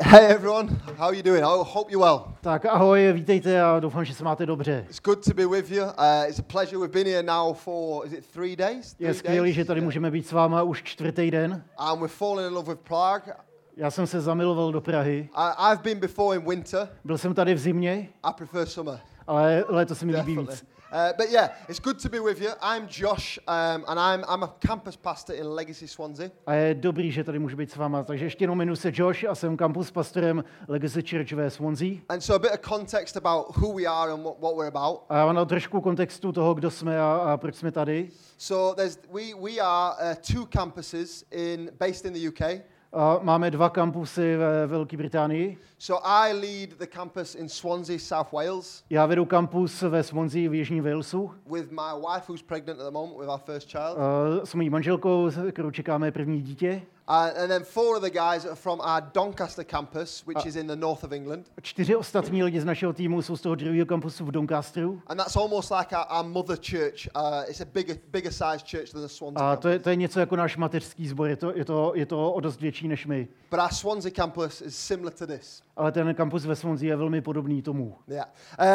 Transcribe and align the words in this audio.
Hey 0.00 0.26
everyone, 0.26 0.68
how 0.96 1.06
are 1.06 1.14
you 1.14 1.22
doing? 1.22 1.42
I 1.42 1.62
hope 1.64 1.90
you're 1.90 2.00
well. 2.04 2.20
Tak 2.40 2.66
ahoj, 2.66 3.12
vítejte 3.12 3.62
a 3.62 3.80
doufám, 3.80 4.04
že 4.04 4.14
se 4.14 4.24
máte 4.24 4.46
dobře. 4.46 4.84
It's 4.88 5.00
good 5.00 5.24
to 5.24 5.34
be 5.34 5.46
with 5.46 5.70
you. 5.70 5.82
Uh, 5.84 5.90
it's 6.28 6.38
a 6.38 6.42
pleasure. 6.42 6.78
We've 6.78 6.92
been 6.92 7.06
here 7.06 7.22
now 7.22 7.54
for, 7.54 8.06
is 8.06 8.12
it 8.12 8.26
three 8.32 8.56
days? 8.56 8.96
Je 8.98 9.06
Three 9.08 9.14
skvělé, 9.14 9.46
days? 9.46 9.54
že 9.54 9.64
tady 9.64 9.80
můžeme 9.80 10.10
být 10.10 10.26
s 10.26 10.32
váma 10.32 10.62
už 10.62 10.82
čtvrtý 10.82 11.30
den. 11.30 11.64
And 11.76 11.98
we're 12.00 12.08
falling 12.14 12.48
in 12.48 12.54
love 12.54 12.72
with 12.74 12.80
Prague. 12.80 13.34
Já 13.76 13.90
jsem 13.90 14.06
se 14.06 14.20
zamiloval 14.20 14.72
do 14.72 14.80
Prahy. 14.80 15.28
I, 15.34 15.72
I've 15.72 15.82
been 15.82 15.98
before 16.00 16.36
in 16.38 16.48
winter. 16.48 16.88
Byl 17.04 17.18
jsem 17.18 17.34
tady 17.34 17.54
v 17.54 17.58
zimě, 17.58 18.08
I 18.24 18.32
prefer 18.36 18.66
summer. 18.66 18.98
ale 19.26 19.64
léto 19.68 19.94
se 19.94 20.06
mi 20.06 20.16
líbí 20.16 20.36
víc. 20.38 20.64
Uh, 20.90 21.12
but 21.18 21.30
yeah, 21.30 21.50
it's 21.68 21.80
good 21.80 21.98
to 21.98 22.08
be 22.08 22.18
with 22.18 22.40
you. 22.40 22.48
I'm 22.62 22.88
Josh, 22.88 23.38
um, 23.46 23.84
and 23.88 24.00
I'm, 24.00 24.24
I'm 24.26 24.42
a 24.42 24.54
campus 24.66 24.96
pastor 24.96 25.34
in 25.34 25.46
Legacy 25.46 25.86
Swansea. 25.86 26.30
A 26.46 26.54
je 26.54 26.74
dobrý, 26.74 27.12
že 27.12 27.24
tady 27.24 27.38
můžu 27.38 27.56
být 27.56 27.70
s 27.70 27.76
váma. 27.76 28.02
Takže 28.02 28.24
ještě 28.24 28.44
jenom 28.44 28.58
jmenuji 28.58 28.76
se 28.76 28.92
Josh 28.94 29.24
a 29.24 29.34
jsem 29.34 29.56
campus 29.56 29.90
pastorem 29.90 30.44
Legacy 30.68 31.02
Church 31.02 31.32
ve 31.32 31.50
Swansea. 31.50 31.96
And 32.08 32.20
so 32.20 32.46
a 32.46 32.50
bit 32.50 32.60
of 32.60 32.70
context 32.70 33.16
about 33.16 33.56
who 33.56 33.74
we 33.74 33.86
are 33.86 34.12
and 34.12 34.22
what, 34.22 34.40
what 34.40 34.56
we're 34.56 34.68
about. 34.68 35.00
A 35.08 35.32
na 35.32 35.44
trošku 35.44 35.80
kontextu 35.80 36.32
toho, 36.32 36.54
kdo 36.54 36.70
jsme 36.70 37.00
a, 37.00 37.12
a 37.12 37.36
proč 37.36 37.54
jsme 37.54 37.72
tady. 37.72 38.10
So 38.38 38.74
there's, 38.74 38.98
we, 39.12 39.34
we 39.34 39.60
are 39.60 39.94
uh, 40.00 40.34
two 40.34 40.46
campuses 40.46 41.24
in, 41.30 41.70
based 41.78 42.04
in 42.04 42.12
the 42.12 42.28
UK. 42.28 42.62
A 42.92 43.18
máme 43.22 43.50
dva 43.50 43.70
kampusy 43.70 44.36
ve 44.36 44.66
Velké 44.66 44.96
Británii. 44.96 45.58
So 45.78 46.06
I 46.08 46.32
lead 46.32 46.78
the 46.78 46.86
campus 46.86 47.34
in 47.34 47.48
Swansea, 47.48 47.98
South 47.98 48.32
Wales, 48.32 48.84
Já 48.90 49.06
vedu 49.06 49.24
kampus 49.24 49.82
ve 49.82 50.02
Swansea 50.02 50.50
v 50.50 50.54
Jižní 50.54 50.80
Walesu. 50.80 51.30
with 51.50 51.70
my 51.70 51.92
wife 52.00 52.24
who's 52.28 52.42
pregnant 52.42 52.80
at 52.80 52.86
the 52.86 52.92
moment 52.92 53.18
with 53.20 53.28
our 53.28 53.38
first 53.38 53.68
child. 53.68 53.96
A 53.98 54.46
s 54.46 54.54
mojí 54.54 54.70
manželkou, 54.70 55.28
kterou 55.52 55.70
čekáme 55.70 56.10
první 56.12 56.42
dítě. 56.42 56.82
Uh, 57.08 57.30
and 57.36 57.48
then 57.48 57.64
four 57.64 57.96
of 57.96 58.02
the 58.02 58.10
guys 58.10 58.44
are 58.44 58.54
from 58.54 58.80
our 58.80 59.00
Doncaster 59.14 59.64
campus, 59.64 60.22
which 60.26 60.46
is 60.46 60.56
in 60.56 60.66
the 60.66 60.76
north 60.76 61.04
of 61.04 61.12
England. 61.12 61.46
Čtyři 61.62 61.96
ostatní 61.96 62.42
lidi 62.42 62.60
z 62.60 62.64
našeho 62.64 62.92
týmu 62.92 63.22
jsou 63.22 63.36
z 63.36 63.40
toho 63.40 63.54
druhého 63.54 63.86
kampusu 63.86 64.24
v 64.24 64.30
Doncasteru. 64.30 65.02
And 65.06 65.18
that's 65.18 65.36
almost 65.36 65.70
like 65.70 65.96
our, 65.96 66.06
our 66.18 66.24
mother 66.24 66.56
church. 66.56 67.08
Uh, 67.16 67.44
it's 67.48 67.60
a 67.60 67.64
bigger, 67.64 67.96
bigger 68.10 68.32
sized 68.32 68.68
church 68.70 68.90
than 68.90 69.02
the 69.02 69.08
Swansea 69.08 69.52
A 69.52 69.56
to 69.56 69.68
je, 69.68 69.78
to 69.78 69.90
je 69.90 69.96
něco 69.96 70.20
jako 70.20 70.36
náš 70.36 70.56
mateřský 70.56 71.08
sbor, 71.08 71.28
je 71.28 71.36
to, 71.36 71.52
je, 71.56 71.64
to, 71.64 71.92
je 71.94 72.06
to 72.06 72.32
o 72.32 72.40
dost 72.40 72.60
větší 72.60 72.88
než 72.88 73.06
my. 73.06 73.28
But 73.50 73.60
our 73.60 73.72
Swansea 73.72 74.12
campus 74.16 74.60
is 74.60 74.76
similar 74.76 75.12
to 75.12 75.26
this. 75.26 75.62
Ale 75.78 75.92
ten 75.92 76.14
kampus 76.14 76.44
ve 76.44 76.56
Swansea 76.56 76.88
je 76.88 76.96
velmi 76.96 77.20
podobný 77.20 77.62
tomu. 77.62 77.96
Yeah. 78.08 78.28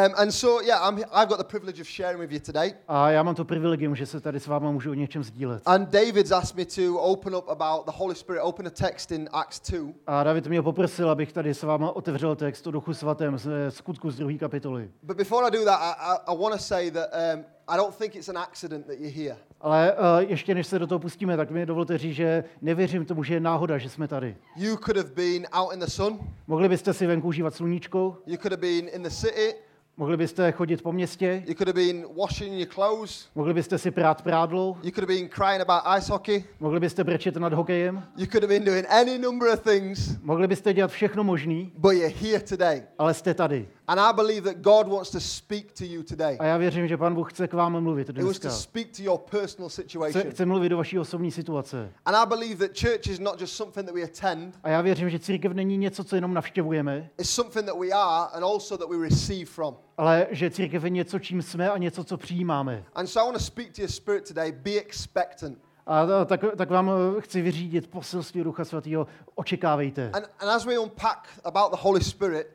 Um, 0.06 0.14
and 0.16 0.30
so, 0.30 0.64
yeah, 0.64 0.88
I'm, 0.88 0.98
I've 0.98 1.26
got 1.28 1.38
the 1.38 1.44
privilege 1.44 1.80
of 1.80 1.88
sharing 1.88 2.20
with 2.20 2.32
you 2.32 2.40
today. 2.40 2.74
A 2.88 3.10
já 3.10 3.22
mám 3.22 3.34
to 3.34 3.44
privilegium, 3.44 3.96
že 3.96 4.06
se 4.06 4.20
tady 4.20 4.40
s 4.40 4.46
váma 4.46 4.70
můžu 4.70 4.90
o 4.90 4.94
něčem 4.94 5.24
sdílet. 5.24 5.62
And 5.66 5.88
David's 5.88 6.32
asked 6.32 6.56
me 6.56 6.64
to 6.64 7.00
open 7.00 7.34
up 7.34 7.48
about 7.48 7.86
the 7.86 7.92
Holy 7.94 8.14
Spirit, 8.14 8.40
open 8.42 8.66
a 8.66 8.70
text 8.70 9.12
in 9.12 9.28
Acts 9.32 9.70
2. 9.70 9.92
A 10.06 10.22
David 10.22 10.46
mě 10.46 10.62
poprosil, 10.62 11.10
abych 11.10 11.32
tady 11.32 11.54
s 11.54 11.62
váma 11.62 11.90
otevřel 11.90 12.36
text 12.36 12.66
o 12.66 12.70
duchu 12.70 12.94
svatém 12.94 13.38
z 13.38 13.70
skutku 13.70 14.10
z 14.10 14.16
druhé 14.16 14.34
kapitoly. 14.34 14.90
But 15.02 15.16
before 15.16 15.48
I 15.48 15.50
do 15.50 15.64
that, 15.64 15.80
I, 15.80 15.94
I, 16.00 16.34
I 16.34 16.38
want 16.42 16.54
to 16.54 16.62
say 16.62 16.90
that 16.90 17.08
um, 17.34 17.44
I 17.68 17.76
don't 17.76 17.98
think 17.98 18.16
it's 18.16 18.28
an 18.28 18.38
accident 18.38 18.86
that 18.86 18.98
you're 18.98 19.14
here. 19.14 19.36
Ale 19.60 19.92
uh, 19.92 20.30
ještě 20.30 20.54
než 20.54 20.66
se 20.66 20.78
do 20.78 20.86
toho 20.86 20.98
pustíme, 20.98 21.36
tak 21.36 21.50
mi 21.50 21.66
dovolte 21.66 21.98
říct, 21.98 22.14
že 22.14 22.44
nevěřím 22.62 23.04
tomu, 23.04 23.22
že 23.24 23.34
je 23.34 23.40
náhoda, 23.40 23.78
že 23.78 23.90
jsme 23.90 24.08
tady. 24.08 24.36
You 24.56 24.76
could 24.76 24.96
have 24.96 25.10
been 25.14 25.46
out 25.52 25.72
in 25.72 25.80
the 25.80 25.86
sun. 25.86 26.18
Mohli 26.46 26.68
byste 26.68 26.92
si 26.92 27.06
venku 27.06 27.28
užívat 27.28 27.54
sluníčko, 27.54 28.16
You 28.26 28.36
could 28.36 28.52
have 28.52 28.60
been 28.60 28.88
in 28.88 29.02
the 29.02 29.10
city. 29.10 29.54
mohli 29.96 30.16
byste 30.16 30.52
chodit 30.52 30.82
po 30.82 30.92
městě, 30.92 31.42
You 31.46 31.54
could 31.54 31.68
have 31.68 31.72
been 31.86 32.04
washing 32.16 32.52
your 32.58 32.66
clothes. 32.74 33.28
mohli 33.34 33.54
byste 33.54 33.78
si 33.78 33.90
prát 33.90 34.22
prádlo, 34.22 34.76
You 34.82 34.90
could 34.90 34.96
have 35.10 35.14
been 35.20 35.28
crying 35.28 35.60
about 35.60 35.82
ice 35.98 36.12
hockey. 36.12 36.44
mohli 36.60 36.80
byste 36.80 37.04
brečet 37.04 37.36
nad 37.36 37.52
hokejem, 37.52 38.02
You 38.16 38.26
could 38.26 38.42
have 38.42 38.48
been 38.58 38.64
doing 38.64 38.86
any 38.88 39.18
number 39.18 39.48
of 39.54 39.60
things, 39.60 40.18
mohli 40.22 40.46
byste 40.48 40.72
dělat 40.74 40.90
všechno 40.90 41.24
možný, 41.24 41.72
but 41.78 41.92
you're 41.92 42.14
here 42.22 42.40
today. 42.40 42.82
ale 42.98 43.14
jste 43.14 43.34
tady. 43.34 43.68
And 43.88 44.00
I 44.00 44.12
believe 44.16 44.40
that 44.52 44.62
God 44.62 44.88
wants 44.88 45.10
to 45.10 45.20
speak 45.20 45.72
to 45.72 45.84
you 45.84 46.02
today. 46.02 46.36
A 46.40 46.44
já 46.44 46.56
věřím, 46.56 46.88
že 46.88 46.96
Pán 46.96 47.14
Bůh 47.14 47.32
chce 47.32 47.48
k 47.48 47.52
vám 47.52 47.80
mluvit 47.82 48.08
He 48.16 48.24
wants 48.24 48.38
to 48.38 48.48
dneska. 48.48 48.60
speak 48.62 48.86
to 48.96 49.02
your 49.02 49.18
personal 49.30 49.68
Chce, 49.68 49.82
situation. 49.82 50.30
chce 50.30 50.46
mluvit 50.46 50.68
do 50.68 50.76
vaší 50.76 50.98
osobní 50.98 51.30
situace. 51.30 51.92
And 52.04 52.14
I 52.16 52.26
believe 52.26 52.68
that 52.68 52.78
church 52.80 53.06
is 53.06 53.18
not 53.18 53.40
just 53.40 53.54
something 53.56 53.86
that 53.86 53.94
we 53.94 54.02
attend, 54.02 54.58
A 54.62 54.68
já 54.68 54.80
věřím, 54.80 55.10
že 55.10 55.18
církev 55.18 55.52
není 55.52 55.76
něco, 55.76 56.04
co 56.04 56.14
jenom 56.16 56.34
navštěvujeme, 56.34 57.10
it's 57.18 57.30
something 57.30 57.66
that 57.66 57.78
we 57.78 57.88
are 57.90 58.30
and 58.32 58.44
also 58.44 58.78
that 58.78 58.88
we 58.88 59.08
receive 59.08 59.44
from. 59.50 59.76
ale 59.98 60.26
že 60.30 60.50
církev 60.50 60.84
je 60.84 60.90
něco, 60.90 61.18
čím 61.18 61.42
jsme 61.42 61.70
a 61.70 61.78
něco, 61.78 62.04
co 62.04 62.16
přijímáme. 62.16 62.84
And 62.94 63.06
so 63.06 63.22
I 63.22 63.32
want 63.32 63.38
to 63.38 63.44
speak 63.44 63.72
to 63.76 63.80
your 63.82 63.90
spirit 63.90 64.28
today. 64.28 64.52
Be 64.52 64.70
expectant. 64.70 65.58
A 65.86 66.06
ta- 66.06 66.24
tak, 66.24 66.40
tak 66.56 66.70
vám 66.70 66.90
eh, 67.18 67.20
chci 67.20 67.42
vyřídit 67.42 67.90
poselství 67.90 68.44
Ducha 68.44 68.64
Svatého. 68.64 69.06
Očekávejte. 69.34 70.10
And, 70.12 70.24
and 70.40 70.50
as 70.50 70.64
we 70.64 70.78
unpack 70.78 71.28
about 71.44 71.70
the 71.72 71.78
Holy 71.80 72.04
Spirit, 72.04 72.46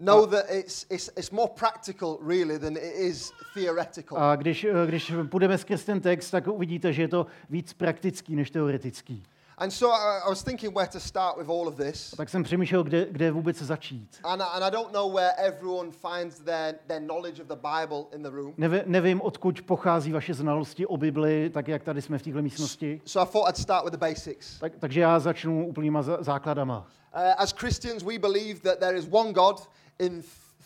know 0.00 0.26
that 0.26 0.44
it's, 0.50 0.86
it's, 0.90 1.10
it's 1.16 1.30
more 1.30 1.50
practical, 1.54 2.18
really, 2.22 2.58
than 2.58 2.76
it 2.76 2.94
is 2.96 3.32
theoretical. 3.54 4.18
A 4.18 4.36
když, 4.36 4.64
eh, 4.64 4.86
když 4.86 5.12
půjdeme 5.30 5.58
skrz 5.58 5.84
ten 5.84 6.00
text, 6.00 6.30
tak 6.30 6.46
uvidíte, 6.48 6.92
že 6.92 7.02
je 7.02 7.08
to 7.08 7.26
víc 7.50 7.72
praktický 7.72 8.36
než 8.36 8.50
teoretický. 8.50 9.22
And 9.58 9.70
so 9.70 9.94
I, 9.94 10.18
I 10.26 10.28
was 10.28 10.42
thinking 10.44 10.74
where 10.74 10.88
to 10.92 11.00
start 11.00 11.36
with 11.38 11.48
all 11.48 11.68
of 11.68 11.74
this. 11.76 12.12
A 12.12 12.16
tak 12.16 12.28
jsem 12.28 12.42
přemýšlel, 12.42 12.82
kde, 12.84 13.06
kde 13.10 13.30
vůbec 13.30 13.56
začít. 13.62 14.18
And, 14.24 14.40
I- 14.42 14.44
and 14.52 14.62
I 14.64 14.70
don't 14.70 14.92
know 14.92 15.12
where 15.12 15.32
everyone 15.36 15.90
finds 15.90 16.38
their, 16.38 16.74
their 16.86 17.00
knowledge 17.02 17.42
of 17.42 17.48
the 17.48 17.56
Bible 17.56 18.04
in 18.16 18.22
the 18.22 18.30
room. 18.30 18.54
Nevi, 18.56 18.82
nevím, 18.86 19.20
odkud 19.20 19.62
pochází 19.62 20.12
vaše 20.12 20.34
znalosti 20.34 20.86
o 20.86 20.96
Bibli, 20.96 21.50
tak 21.50 21.68
jak 21.68 21.82
tady 21.82 22.02
jsme 22.02 22.18
v 22.18 22.22
této 22.22 22.42
místnosti. 22.42 23.00
So 23.04 23.28
I 23.28 23.32
thought 23.32 23.48
I'd 23.50 23.62
start 23.62 23.84
with 23.84 23.92
the 23.92 23.98
basics. 24.06 24.58
Tak, 24.58 24.72
takže 24.78 25.00
já 25.00 25.18
začnu 25.18 25.66
úplnýma 25.66 26.02
zá- 26.02 26.22
základama. 26.22 26.86
Uh, 27.16 27.22
as 27.36 27.52
Christians, 27.52 28.02
we 28.02 28.18
believe 28.18 28.60
that 28.60 28.78
there 28.78 28.98
is 28.98 29.06
one 29.10 29.32
God 29.32 29.68
in 30.00 30.22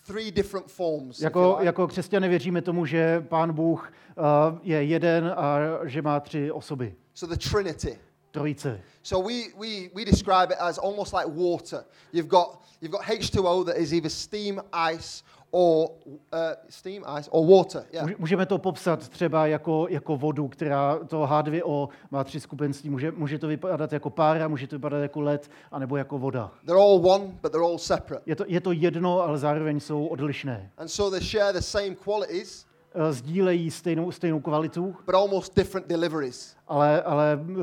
three 0.07 0.31
different 0.31 0.71
forms. 0.71 1.21
Jako, 1.21 1.59
jako 1.61 1.87
křesťané 1.87 2.29
věříme 2.29 2.63
tomu, 2.63 2.87
že 2.87 3.21
Pán 3.29 3.53
Bůh 3.53 3.93
uh, 4.17 4.59
je 4.63 4.85
jeden 4.85 5.35
a 5.37 5.59
že 5.85 6.03
má 6.03 6.21
tři 6.21 6.53
osoby. 6.53 6.95
So 7.15 7.37
the 7.37 7.49
Trinity. 7.51 7.99
Trojice. 8.31 8.81
So 9.03 9.29
we, 9.29 9.43
we, 9.59 9.91
we 9.95 10.05
describe 10.05 10.55
it 10.55 10.59
as 10.59 10.79
almost 10.79 11.13
like 11.13 11.27
water. 11.27 11.85
You've 12.13 12.29
got, 12.29 12.63
you've 12.81 12.93
got 12.93 13.03
H2O 13.03 13.65
that 13.67 13.77
is 13.77 13.93
either 13.93 14.11
steam, 14.11 14.61
ice, 14.73 15.23
or 15.57 15.89
uh, 16.07 16.19
steam, 16.69 17.03
ice, 17.19 17.31
or 17.31 17.47
water. 17.57 17.85
Yeah. 17.93 18.03
Může- 18.07 18.17
Můžeme 18.19 18.47
to 18.47 18.59
popsat 18.59 19.09
třeba 19.09 19.47
jako, 19.47 19.87
jako 19.91 20.17
vodu, 20.17 20.49
která 20.49 20.99
to 21.07 21.23
H2O 21.27 21.89
má 22.11 22.25
tři 22.25 22.41
skupenství. 22.41 22.91
Může, 22.91 23.11
může 23.13 23.39
to 23.39 23.47
vypadat 23.49 23.93
jako 23.93 24.11
pára, 24.11 24.49
může 24.49 24.67
to 24.67 24.77
vypadat 24.77 24.99
jako 25.03 25.21
led, 25.21 25.51
anebo 25.73 25.97
jako 25.97 26.19
voda. 26.19 26.53
They're 26.67 26.81
all 26.83 27.07
one, 27.11 27.25
but 27.43 27.53
they're 27.53 27.67
all 27.67 27.79
separate. 27.79 28.23
Je 28.27 28.37
to, 28.37 28.45
je 28.47 28.61
to 28.61 28.73
jedno, 28.73 29.21
ale 29.21 29.39
zároveň 29.39 29.81
jsou 29.81 30.07
odlišné. 30.07 30.71
And 30.79 30.89
so 30.89 31.19
they 31.19 31.29
share 31.29 31.53
the 31.53 31.61
same 31.65 31.95
qualities, 31.95 32.67
Eh, 32.97 33.13
Sdílejí 33.13 33.71
stejnou, 33.71 34.11
stejnou 34.13 34.41
kvalitu, 34.41 34.97
but 35.07 35.15
almost 35.15 35.57
different 35.57 35.87
deliveries. 35.89 36.57
ale, 36.69 37.03
ale 37.03 37.39
eh, 37.51 37.55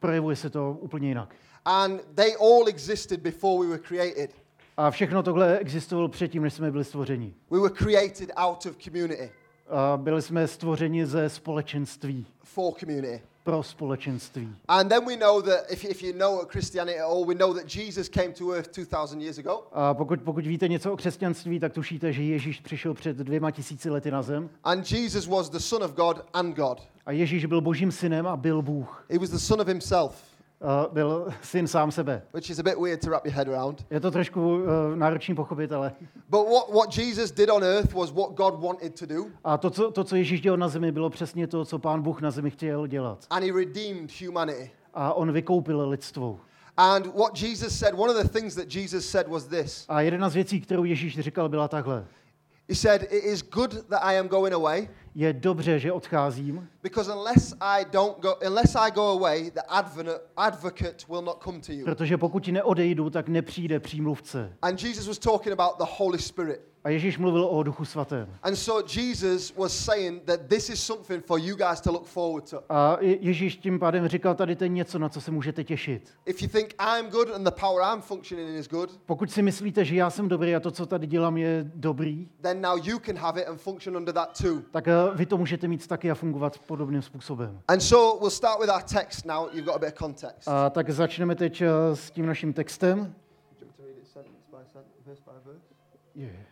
projevuje 0.00 0.36
se 0.36 0.50
to 0.50 0.76
úplně 0.80 1.08
jinak. 1.08 1.34
And 1.64 2.00
they 2.14 2.34
all 2.40 2.68
existed 2.68 3.20
before 3.20 3.60
we 3.64 3.66
were 3.70 3.82
created. 3.88 4.30
A 4.76 4.90
všechno 4.90 5.22
tohle 5.22 5.58
existovalo 5.58 6.08
předtím, 6.08 6.42
než 6.42 6.54
jsme 6.54 6.70
byli 6.70 6.84
stvořeni. 6.84 7.34
We 7.50 7.58
were 7.60 7.74
created 7.74 8.30
out 8.36 8.66
of 8.66 8.76
community, 8.76 9.30
A 9.68 9.96
byli 9.96 10.22
jsme 10.22 10.48
stvořeni 10.48 11.06
ze 11.06 11.28
společenství, 11.28 12.26
for 12.44 12.72
community. 12.80 13.22
pro 13.44 13.62
společenství. 13.62 14.48
And 14.68 14.88
then 14.88 15.04
we 15.06 15.16
know 15.16 15.42
that 15.42 15.70
if, 15.70 15.84
if 15.84 16.02
you 16.02 16.12
know 16.18 16.44
Christianity 16.48 16.98
at 16.98 17.04
all, 17.10 17.24
we 17.26 17.34
know 17.34 17.54
that 17.54 17.74
Jesus 17.76 18.08
came 18.08 18.28
to 18.28 18.50
earth 18.52 18.70
2,000 18.78 19.20
years 19.22 19.38
ago. 19.38 19.62
A 19.72 19.94
pokud, 19.94 20.22
pokud 20.22 20.46
víte 20.46 20.68
něco 20.68 20.92
o 20.92 20.96
křesťanství, 20.96 21.60
tak 21.60 21.72
tušíte, 21.72 22.12
že 22.12 22.22
Ježíš 22.22 22.60
přišel 22.60 22.94
před 22.94 23.16
dvěma 23.16 23.50
tisíci 23.50 23.90
lety 23.90 24.10
na 24.10 24.22
zem. 24.22 24.50
And 24.64 24.92
Jesus 24.92 25.26
was 25.26 25.50
the 25.50 25.58
Son 25.58 25.82
of 25.84 25.94
God 25.94 26.24
and 26.32 26.56
God. 26.56 26.82
A 27.06 27.12
Ježíš 27.12 27.46
byl 27.46 27.60
božím 27.60 27.92
synem 27.92 28.26
a 28.26 28.36
byl 28.36 28.62
Bůh. 28.62 29.06
He 29.10 29.18
was 29.18 29.30
the 29.30 29.36
Son 29.38 29.60
of 29.60 29.66
Himself, 29.68 30.22
A 30.60 30.88
byl 30.92 31.28
syn 31.42 31.66
sám 31.66 31.90
sebe. 31.90 32.22
which 32.34 32.50
is 32.50 32.58
a 32.58 32.62
bit 32.62 32.78
weird 32.78 33.00
to 33.00 33.10
wrap 33.10 33.26
your 33.26 33.34
head 33.34 33.48
around. 33.48 33.86
Je 33.90 34.00
to 34.00 34.10
trošku 34.10 34.54
uh, 34.56 34.62
náročný 34.94 35.34
pochopit, 35.34 35.72
ale... 35.72 35.92
But 36.28 36.46
what, 36.48 36.72
what 36.74 36.98
Jesus 36.98 37.30
did 37.30 37.50
on 37.50 37.64
earth 37.64 37.94
was 37.94 38.10
what 38.10 38.30
God 38.34 38.60
wanted 38.60 38.98
to 38.98 39.06
do, 39.06 39.26
A 39.44 39.58
to 39.58 39.70
co, 39.70 39.90
to, 39.90 40.04
co 40.04 40.16
Ježíš 40.16 40.40
dělal 40.40 40.56
na 40.58 40.68
zemi, 40.68 40.92
bylo 40.92 41.10
přesně 41.10 41.46
to, 41.46 41.64
co 41.64 41.78
pán 41.78 42.02
Bůh 42.02 42.20
na 42.20 42.30
zemi 42.30 42.50
chtěl 42.50 42.86
dělat. 42.86 43.26
and 43.30 43.42
He 43.44 43.52
redeemed 43.52 44.10
humanity. 44.26 44.70
A 44.94 45.12
on 45.14 45.32
vykoupil 45.32 45.88
lidstvo. 45.88 46.40
And 46.76 47.06
what 47.14 47.42
Jesus 47.42 47.78
said, 47.78 47.94
one 47.94 48.10
of 48.12 48.22
the 48.22 48.28
things 48.28 48.54
that 48.54 48.74
Jesus 48.74 49.06
said 49.10 49.28
was 49.28 49.44
this 49.46 49.84
A 49.88 50.00
jedna 50.00 50.28
z 50.28 50.34
věcí, 50.34 50.60
kterou 50.60 50.84
Ježíš 50.84 51.18
říkal, 51.20 51.48
byla 51.48 51.68
takhle. 51.68 52.04
He 52.68 52.74
said, 52.74 53.02
It 53.02 53.24
is 53.24 53.42
good 53.42 53.88
that 53.88 54.02
I 54.02 54.18
am 54.18 54.28
going 54.28 54.54
away, 54.54 54.88
Je 55.14 55.32
dobře, 55.32 55.78
že 55.78 55.92
odcházím, 55.92 56.68
because 56.82 57.12
unless 57.12 57.54
I 57.60 57.84
don't 57.92 58.20
go, 58.20 58.34
unless 58.46 58.76
I 58.76 58.90
go 58.90 59.02
away, 59.02 59.50
the 59.50 59.60
advocate, 60.36 60.96
will 61.08 61.22
not 61.22 61.42
come 61.44 61.60
to 61.60 61.72
you. 61.72 61.84
protože 61.84 62.16
pokud 62.16 62.48
neodejdu, 62.48 63.10
tak 63.10 63.28
nepřijde 63.28 63.80
přímluvce. 63.80 64.52
And 64.62 64.82
Jesus 64.82 65.06
was 65.06 65.18
talking 65.18 65.52
about 65.60 65.78
the 65.78 65.94
Holy 65.96 66.18
Spirit. 66.18 66.60
A 66.86 66.88
Ježíš 66.90 67.18
mluvil 67.18 67.44
o 67.46 67.62
Duchu 67.62 67.84
Svatém. 67.84 68.28
And 68.42 68.56
so 68.56 68.88
Jesus 69.00 69.54
was 69.56 69.72
saying 69.84 70.22
that 70.22 70.40
this 70.48 70.68
is 70.70 70.82
something 70.82 71.24
for 71.26 71.40
you 71.40 71.56
guys 71.56 71.80
to 71.80 71.92
look 71.92 72.06
forward 72.06 72.50
to. 72.50 72.62
A 72.68 72.98
Je- 73.00 73.16
Ježíš 73.20 73.56
tím 73.56 73.78
pádem 73.78 74.08
říkal, 74.08 74.34
tady 74.34 74.56
to 74.56 74.64
je 74.64 74.68
něco, 74.68 74.98
na 74.98 75.08
co 75.08 75.20
se 75.20 75.30
můžete 75.30 75.64
těšit. 75.64 76.10
If 76.26 76.42
you 76.42 76.48
think 76.48 76.74
I'm 76.98 77.10
good 77.10 77.30
and 77.34 77.44
the 77.44 77.50
power 77.50 77.82
I'm 77.94 78.00
functioning 78.02 78.48
in 78.50 78.56
is 78.56 78.68
good, 78.68 79.00
Pokud 79.06 79.30
si 79.30 79.42
myslíte, 79.42 79.84
že 79.84 79.96
já 79.96 80.10
jsem 80.10 80.28
dobrý 80.28 80.54
a 80.56 80.60
to, 80.60 80.70
co 80.70 80.86
tady 80.86 81.06
dělám, 81.06 81.36
je 81.36 81.70
dobrý, 81.74 82.28
then 82.40 82.60
now 82.60 82.78
you 82.88 82.98
can 82.98 83.16
have 83.16 83.40
it 83.42 83.48
and 83.48 83.60
function 83.60 83.96
under 83.96 84.14
that 84.14 84.38
too. 84.42 84.60
tak 84.70 84.88
eh, 84.88 84.92
vy 85.14 85.26
to 85.26 85.36
můžete 85.38 85.68
mít 85.68 85.86
taky 85.86 86.10
a 86.10 86.14
fungovat 86.14 86.58
podobným 86.58 87.02
způsobem. 87.02 87.60
And 87.68 87.80
so 87.80 88.18
we'll 88.20 88.30
start 88.30 88.60
with 88.60 88.70
our 88.70 88.82
text 88.82 89.26
now. 89.26 89.48
You've 89.52 89.62
got 89.66 89.74
a 89.74 89.78
bit 89.78 89.88
of 89.92 89.98
context. 89.98 90.48
A 90.48 90.70
tak 90.70 90.90
začneme 90.90 91.34
teď 91.34 91.60
eh, 91.62 91.96
s 91.96 92.10
tím 92.10 92.26
naším 92.26 92.52
textem. 92.52 93.14
Yeah. 96.14 96.45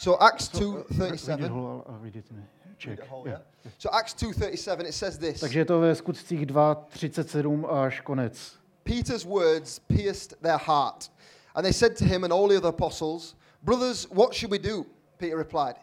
So 0.00 0.16
Acts 0.18 0.48
So, 0.52 0.58
read 0.60 0.80
it 0.80 0.94
2:37. 0.96 1.50
whole, 1.50 1.66
I'll- 1.66 1.84
I'll 1.94 2.00
read 2.00 2.16
it 2.16 2.24
in 2.30 2.38
a 2.38 2.74
check. 2.78 2.90
Read 2.90 2.98
it 3.00 3.08
whole, 3.08 3.26
Yeah. 3.26 3.32
yeah? 3.64 3.70
So 3.78 3.90
Acts 3.92 4.14
2:37 4.14 4.86
it 4.86 4.94
says 4.94 5.18
this. 5.18 5.40
Takže 5.40 5.58
je 5.58 5.64
to 5.64 5.80
ve 5.80 5.94
skutcích 5.94 6.46
2, 6.46 6.74
37 6.90 7.66
až 7.66 8.00
konec. 8.00 8.56
Peter's 8.84 9.26
words 9.26 9.78
pierced 9.78 10.34
their 10.42 10.56
heart. 10.56 11.10
And 11.54 11.64
they 11.64 11.72
said 11.72 11.96
to 11.96 12.04
him 12.04 12.24
and 12.24 12.32
all 12.32 12.48
the 12.48 12.56
other 12.56 12.70
apostles, 12.70 13.34
Brothers, 13.62 14.06
what 14.10 14.34
should 14.34 14.50
we 14.50 14.58
do? 14.58 14.86
Peter 15.18 15.36
replied, 15.36 15.76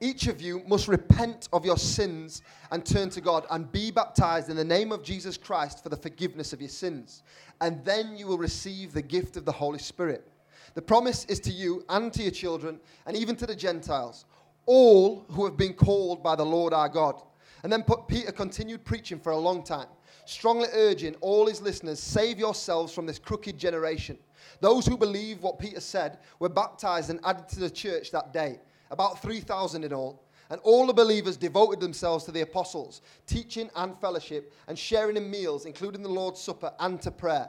Each 0.00 0.26
of 0.28 0.42
you 0.42 0.60
must 0.66 0.88
repent 0.88 1.48
of 1.52 1.64
your 1.64 1.78
sins 1.78 2.42
and 2.70 2.84
turn 2.84 3.08
to 3.10 3.20
God 3.20 3.46
and 3.50 3.70
be 3.72 3.90
baptized 3.90 4.50
in 4.50 4.56
the 4.56 4.64
name 4.64 4.92
of 4.92 5.02
Jesus 5.02 5.38
Christ 5.38 5.82
for 5.82 5.88
the 5.88 5.96
forgiveness 5.96 6.52
of 6.52 6.60
your 6.60 6.68
sins. 6.70 7.22
And 7.60 7.82
then 7.84 8.18
you 8.18 8.26
will 8.26 8.36
receive 8.38 8.92
the 8.92 9.00
gift 9.02 9.36
of 9.36 9.44
the 9.44 9.52
Holy 9.52 9.78
Spirit. 9.78 10.28
The 10.74 10.82
promise 10.82 11.24
is 11.26 11.40
to 11.40 11.50
you 11.50 11.84
and 11.88 12.12
to 12.12 12.22
your 12.22 12.30
children 12.30 12.80
and 13.06 13.16
even 13.16 13.36
to 13.36 13.46
the 13.46 13.56
Gentiles, 13.56 14.24
all 14.66 15.24
who 15.30 15.44
have 15.44 15.56
been 15.56 15.74
called 15.74 16.22
by 16.22 16.36
the 16.36 16.44
Lord 16.44 16.72
our 16.72 16.88
God. 16.88 17.22
And 17.62 17.72
then 17.72 17.84
Peter 18.08 18.32
continued 18.32 18.84
preaching 18.84 19.20
for 19.20 19.32
a 19.32 19.38
long 19.38 19.62
time, 19.62 19.88
strongly 20.24 20.68
urging 20.72 21.14
all 21.16 21.46
his 21.46 21.62
listeners, 21.62 22.00
save 22.00 22.38
yourselves 22.38 22.92
from 22.92 23.06
this 23.06 23.18
crooked 23.18 23.58
generation. 23.58 24.18
Those 24.60 24.86
who 24.86 24.96
believed 24.96 25.42
what 25.42 25.58
Peter 25.58 25.80
said 25.80 26.18
were 26.38 26.48
baptized 26.48 27.10
and 27.10 27.20
added 27.24 27.48
to 27.50 27.60
the 27.60 27.70
church 27.70 28.10
that 28.10 28.32
day, 28.32 28.60
about 28.90 29.22
3,000 29.22 29.84
in 29.84 29.92
all. 29.92 30.24
And 30.50 30.60
all 30.64 30.86
the 30.86 30.92
believers 30.92 31.38
devoted 31.38 31.80
themselves 31.80 32.24
to 32.24 32.32
the 32.32 32.42
apostles, 32.42 33.00
teaching 33.26 33.70
and 33.74 33.98
fellowship, 34.00 34.52
and 34.68 34.78
sharing 34.78 35.16
in 35.16 35.30
meals, 35.30 35.64
including 35.64 36.02
the 36.02 36.10
Lord's 36.10 36.40
Supper, 36.40 36.72
and 36.78 37.00
to 37.00 37.10
prayer. 37.10 37.48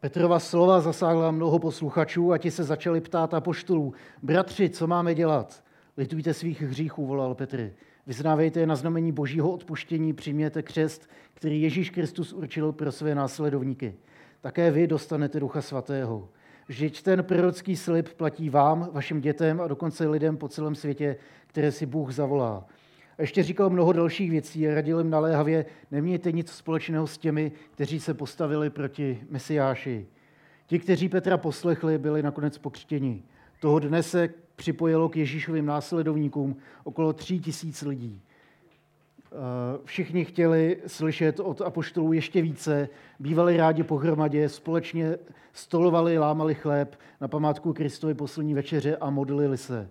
Petrova 0.00 0.38
slova 0.38 0.80
zasáhla 0.80 1.30
mnoho 1.30 1.58
posluchačů 1.58 2.32
a 2.32 2.38
ti 2.38 2.50
se 2.50 2.64
začali 2.64 3.00
ptát 3.00 3.34
apoštolů. 3.34 3.94
Bratři, 4.22 4.68
co 4.68 4.86
máme 4.86 5.14
dělat? 5.14 5.64
Litujte 5.96 6.34
svých 6.34 6.62
hříchů, 6.62 7.06
volal 7.06 7.34
Petr. 7.34 7.72
Vyznávejte 8.06 8.60
je 8.60 8.66
na 8.66 8.76
znamení 8.76 9.12
božího 9.12 9.50
odpuštění, 9.50 10.12
přijměte 10.12 10.62
křest, 10.62 11.10
který 11.34 11.62
Ježíš 11.62 11.90
Kristus 11.90 12.32
určil 12.32 12.72
pro 12.72 12.92
své 12.92 13.14
následovníky. 13.14 13.94
Také 14.40 14.70
vy 14.70 14.86
dostanete 14.86 15.40
Ducha 15.40 15.62
Svatého. 15.62 16.28
Vždyť 16.68 17.02
ten 17.02 17.24
prorocký 17.24 17.76
slib 17.76 18.08
platí 18.08 18.50
vám, 18.50 18.88
vašim 18.92 19.20
dětem 19.20 19.60
a 19.60 19.68
dokonce 19.68 20.08
lidem 20.08 20.36
po 20.36 20.48
celém 20.48 20.74
světě, 20.74 21.16
které 21.46 21.72
si 21.72 21.86
Bůh 21.86 22.12
zavolá. 22.12 22.66
A 23.18 23.22
ještě 23.22 23.42
říkal 23.42 23.70
mnoho 23.70 23.92
dalších 23.92 24.30
věcí 24.30 24.68
a 24.68 24.74
radil 24.74 24.98
jim 24.98 25.10
naléhavě, 25.10 25.66
nemějte 25.90 26.32
nic 26.32 26.50
společného 26.50 27.06
s 27.06 27.18
těmi, 27.18 27.52
kteří 27.70 28.00
se 28.00 28.14
postavili 28.14 28.70
proti 28.70 29.20
Mesiáši. 29.30 30.06
Ti, 30.66 30.78
kteří 30.78 31.08
Petra 31.08 31.36
poslechli, 31.36 31.98
byli 31.98 32.22
nakonec 32.22 32.58
pokřtěni. 32.58 33.22
Toho 33.60 33.78
dne 33.78 34.02
se 34.02 34.28
připojilo 34.56 35.08
k 35.08 35.16
Ježíšovým 35.16 35.66
následovníkům 35.66 36.56
okolo 36.84 37.12
tří 37.12 37.40
tisíc 37.40 37.82
lidí. 37.82 38.20
Eh, 39.32 39.78
Všichni 39.84 40.24
chtěli 40.24 40.76
slyšet 40.86 41.40
od 41.40 41.60
apoštolů 41.60 42.12
ještě 42.12 42.42
více, 42.42 42.88
bývali 43.18 43.56
rádi 43.56 43.82
pohromadě, 43.82 44.48
společně 44.48 45.18
stolovali, 45.52 46.18
lámali 46.18 46.54
chléb 46.54 46.98
na 47.20 47.28
památku 47.28 47.72
Kristovy 47.72 48.14
poslední 48.14 48.54
večeře 48.54 48.96
a 48.96 49.10
modlili 49.10 49.58
se. 49.58 49.88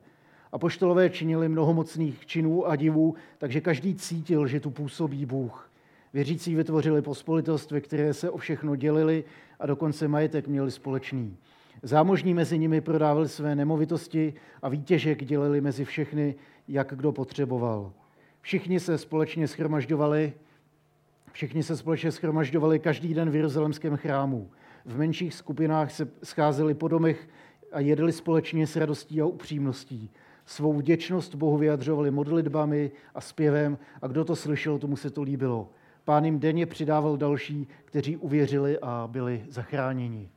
Apoštolové 0.58 1.10
činili 1.10 1.50
mnoho 1.50 1.74
mocných 1.74 2.26
činů 2.26 2.68
a 2.68 2.76
divů, 2.76 3.16
takže 3.38 3.62
každý 3.62 3.96
cítil, 3.96 4.48
že 4.48 4.60
tu 4.60 4.70
působí 4.70 5.26
Bůh. 5.26 5.72
Věřící 6.14 6.56
vytvořili 6.56 7.02
pospolitost, 7.02 7.72
ve 7.72 7.82
které 7.82 8.14
se 8.14 8.30
o 8.30 8.38
všechno 8.38 8.76
dělili 8.76 9.24
a 9.60 9.66
dokonce 9.66 10.08
majetek 10.08 10.48
měli 10.48 10.72
společný. 10.72 11.38
Zámožní 11.84 12.34
mezi 12.34 12.60
nimi 12.60 12.82
prodávali 12.82 13.30
své 13.30 13.56
nemovitosti 13.56 14.34
a 14.62 14.70
výtěžek 14.70 15.26
dělili 15.26 15.62
mezi 15.62 15.86
všechny, 15.86 16.36
jak 16.68 16.94
kdo 16.96 17.12
potřeboval. 17.12 17.94
Všichni 18.42 18.80
se 18.80 18.98
společně 18.98 19.48
schromažďovali, 19.48 20.34
všichni 21.32 21.64
se 21.64 21.78
společně 21.78 22.12
schromažďovali 22.12 22.80
každý 22.80 23.14
den 23.14 23.30
v 23.30 23.36
Jeruzalemském 23.36 23.98
chrámu. 23.98 24.50
V 24.86 24.98
menších 24.98 25.34
skupinách 25.34 25.92
se 25.92 26.08
scházeli 26.24 26.74
po 26.74 26.88
domech 26.88 27.30
a 27.72 27.80
jedli 27.80 28.12
společně 28.12 28.68
s 28.68 28.76
radostí 28.76 29.22
a 29.22 29.26
upřímností. 29.26 30.10
Svou 30.48 30.74
vděčnost 30.74 31.36
Bohu 31.36 31.58
vyjadřovali 31.58 32.12
modlitbami 32.12 32.92
a 33.16 33.22
zpěvem 33.22 33.78
a 34.02 34.08
kdo 34.08 34.26
to 34.26 34.36
slyšel, 34.36 34.80
tomu 34.80 34.96
se 34.96 35.10
to 35.10 35.22
líbilo. 35.22 35.70
Pán 36.06 36.26
jim 36.26 36.40
denně 36.40 36.66
přidával 36.66 37.18
další, 37.18 37.68
kteří 37.86 38.18
uvěřili 38.18 38.80
a 38.82 39.08
byli 39.12 39.46
zachráněni. 39.50 40.30